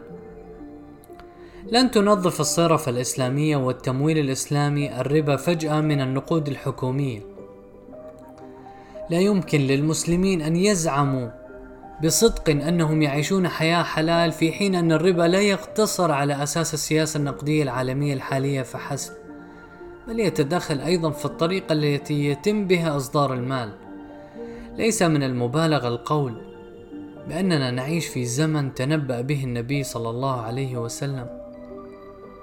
لن 1.73 1.91
تنظف 1.91 2.41
الصرف 2.41 2.89
الإسلامية 2.89 3.57
والتمويل 3.57 4.19
الإسلامي 4.19 5.01
الربا 5.01 5.37
فجأة 5.37 5.81
من 5.81 6.01
النقود 6.01 6.49
الحكومية. 6.49 7.21
لا 9.11 9.19
يمكن 9.19 9.61
للمسلمين 9.61 10.43
أن 10.43 10.57
يزعموا 10.57 11.31
بصدق 12.05 12.51
أنهم 12.51 13.03
يعيشون 13.03 13.49
حياة 13.49 13.83
حلال 13.83 14.33
في 14.33 14.53
حين 14.53 14.75
أن 14.75 14.93
الربا 14.93 15.23
لا 15.23 15.41
يقتصر 15.41 16.13
على 16.13 16.43
أساس 16.43 16.75
السياسة 16.75 17.19
النقدية 17.19 17.63
العالمية 17.63 18.15
الحالية 18.15 18.63
فحسب. 18.63 19.22
بل 20.09 20.21
يتدخل 20.21 20.81
أيضا 20.81 21.11
في 21.11 21.25
الطريقة 21.25 21.73
التي 21.73 22.25
يتم 22.25 22.67
بها 22.67 22.97
إصدار 22.97 23.35
المال. 23.35 23.73
ليس 24.77 25.03
من 25.03 25.23
المبالغة 25.23 25.89
القول 25.89 26.35
بأننا 27.29 27.71
نعيش 27.71 28.07
في 28.07 28.25
زمن 28.25 28.75
تنبأ 28.75 29.21
به 29.21 29.45
النبي 29.45 29.83
صلى 29.83 30.11
الله 30.11 30.41
عليه 30.41 30.77
وسلم. 30.77 31.27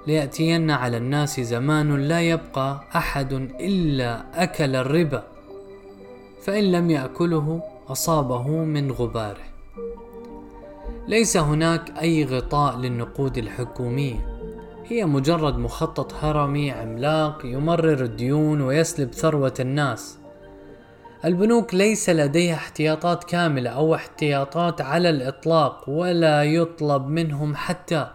ليأتين 0.06 0.70
على 0.70 0.96
الناس 0.96 1.40
زمان 1.40 1.96
لا 1.96 2.20
يبقى 2.20 2.80
أحد 2.96 3.32
إلا 3.60 4.24
أكل 4.34 4.76
الربا 4.76 5.22
فإن 6.42 6.72
لم 6.72 6.90
يأكله 6.90 7.62
أصابه 7.88 8.48
من 8.48 8.92
غباره. 8.92 9.44
ليس 11.08 11.36
هناك 11.36 11.98
أي 12.00 12.24
غطاء 12.24 12.76
للنقود 12.76 13.38
الحكومية. 13.38 14.29
هي 14.90 15.04
مجرد 15.04 15.58
مخطط 15.58 16.14
هرمي 16.14 16.70
عملاق 16.70 17.40
يمرر 17.44 18.04
الديون 18.04 18.60
ويسلب 18.60 19.12
ثروة 19.12 19.54
الناس. 19.60 20.18
البنوك 21.24 21.74
ليس 21.74 22.10
لديها 22.10 22.54
احتياطات 22.54 23.24
كاملة 23.24 23.70
أو 23.70 23.94
احتياطات 23.94 24.80
على 24.80 25.10
الإطلاق 25.10 25.84
ولا 25.88 26.44
يطلب 26.44 27.06
منهم 27.06 27.54
حتى 27.54 28.06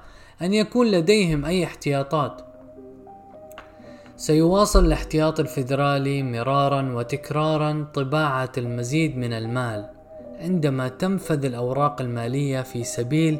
أن 0.41 0.53
يكون 0.53 0.91
لديهم 0.91 1.45
أي 1.45 1.63
احتياطات. 1.63 2.41
سيواصل 4.17 4.85
الاحتياط 4.85 5.39
الفيدرالي 5.39 6.23
مرارا 6.23 6.93
وتكرارا 6.93 7.87
طباعة 7.93 8.51
المزيد 8.57 9.17
من 9.17 9.33
المال 9.33 9.89
عندما 10.39 10.87
تنفذ 10.87 11.45
الأوراق 11.45 12.01
المالية 12.01 12.61
في 12.61 12.83
سبيل 12.83 13.39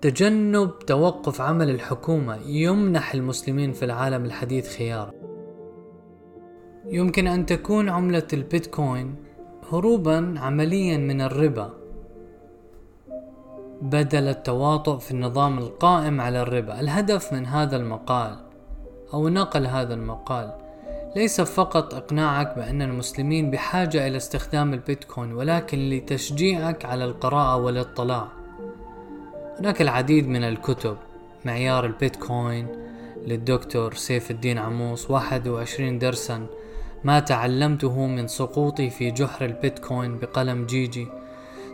تجنب 0.00 0.78
توقف 0.78 1.40
عمل 1.40 1.70
الحكومة 1.70 2.36
يمنح 2.46 3.14
المسلمين 3.14 3.72
في 3.72 3.84
العالم 3.84 4.24
الحديث 4.24 4.76
خيار. 4.76 5.14
يمكن 6.86 7.26
أن 7.26 7.46
تكون 7.46 7.88
عملة 7.88 8.26
البيتكوين 8.32 9.14
هروبا 9.72 10.34
عمليا 10.38 10.98
من 10.98 11.20
الربا. 11.20 11.70
بدل 13.82 14.28
التواطؤ 14.28 14.98
في 14.98 15.10
النظام 15.10 15.58
القائم 15.58 16.20
على 16.20 16.42
الربا. 16.42 16.80
الهدف 16.80 17.32
من 17.32 17.46
هذا 17.46 17.76
المقال 17.76 18.36
أو 19.14 19.28
نقل 19.28 19.66
هذا 19.66 19.94
المقال 19.94 20.52
ليس 21.16 21.40
فقط 21.40 21.94
إقناعك 21.94 22.56
بأن 22.56 22.82
المسلمين 22.82 23.50
بحاجة 23.50 24.06
إلى 24.06 24.16
استخدام 24.16 24.74
البيتكوين 24.74 25.32
ولكن 25.32 25.90
لتشجيعك 25.90 26.84
على 26.84 27.04
القراءة 27.04 27.56
والاطلاع. 27.56 28.37
هناك 29.60 29.82
العديد 29.82 30.28
من 30.28 30.44
الكتب 30.44 30.96
معيار 31.44 31.86
البيتكوين 31.86 32.66
للدكتور 33.26 33.94
سيف 33.94 34.30
الدين 34.30 34.58
عموس 34.58 35.10
21 35.10 35.98
درسا 35.98 36.46
ما 37.04 37.20
تعلمته 37.20 38.06
من 38.06 38.28
سقوطي 38.28 38.90
في 38.90 39.10
جحر 39.10 39.44
البيتكوين 39.44 40.18
بقلم 40.18 40.66
جيجي. 40.66 41.06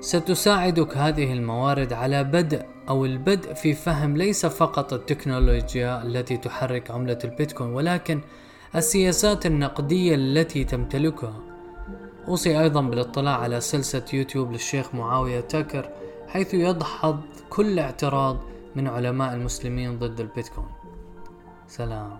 ستساعدك 0.01 0.97
هذه 0.97 1.33
الموارد 1.33 1.92
على 1.92 2.25
بدء 2.25 2.62
أو 2.88 3.05
البدء 3.05 3.55
في 3.55 3.75
فهم 3.75 4.16
ليس 4.16 4.47
فقط 4.47 4.92
التكنولوجيا 4.92 6.03
التي 6.03 6.37
تحرك 6.37 6.90
عملة 6.90 7.18
البيتكوين 7.25 7.70
ولكن 7.70 8.20
السياسات 8.77 9.47
النقدية 9.47 10.14
التي 10.14 10.64
تمتلكها. 10.64 11.35
أوصي 12.29 12.61
أيضا 12.61 12.81
بالاطلاع 12.81 13.40
على 13.40 13.61
سلسلة 13.61 14.05
يوتيوب 14.12 14.53
للشيخ 14.53 14.94
معاوية 14.94 15.40
تاكر 15.40 15.88
حيث 16.29 16.55
يدحض 16.55 17.20
كل 17.55 17.79
اعتراض 17.79 18.37
من 18.77 18.88
علماء 18.88 19.35
المسلمين 19.35 19.99
ضد 19.99 20.21
البيتكوين. 20.21 20.69
سلام. 21.67 22.19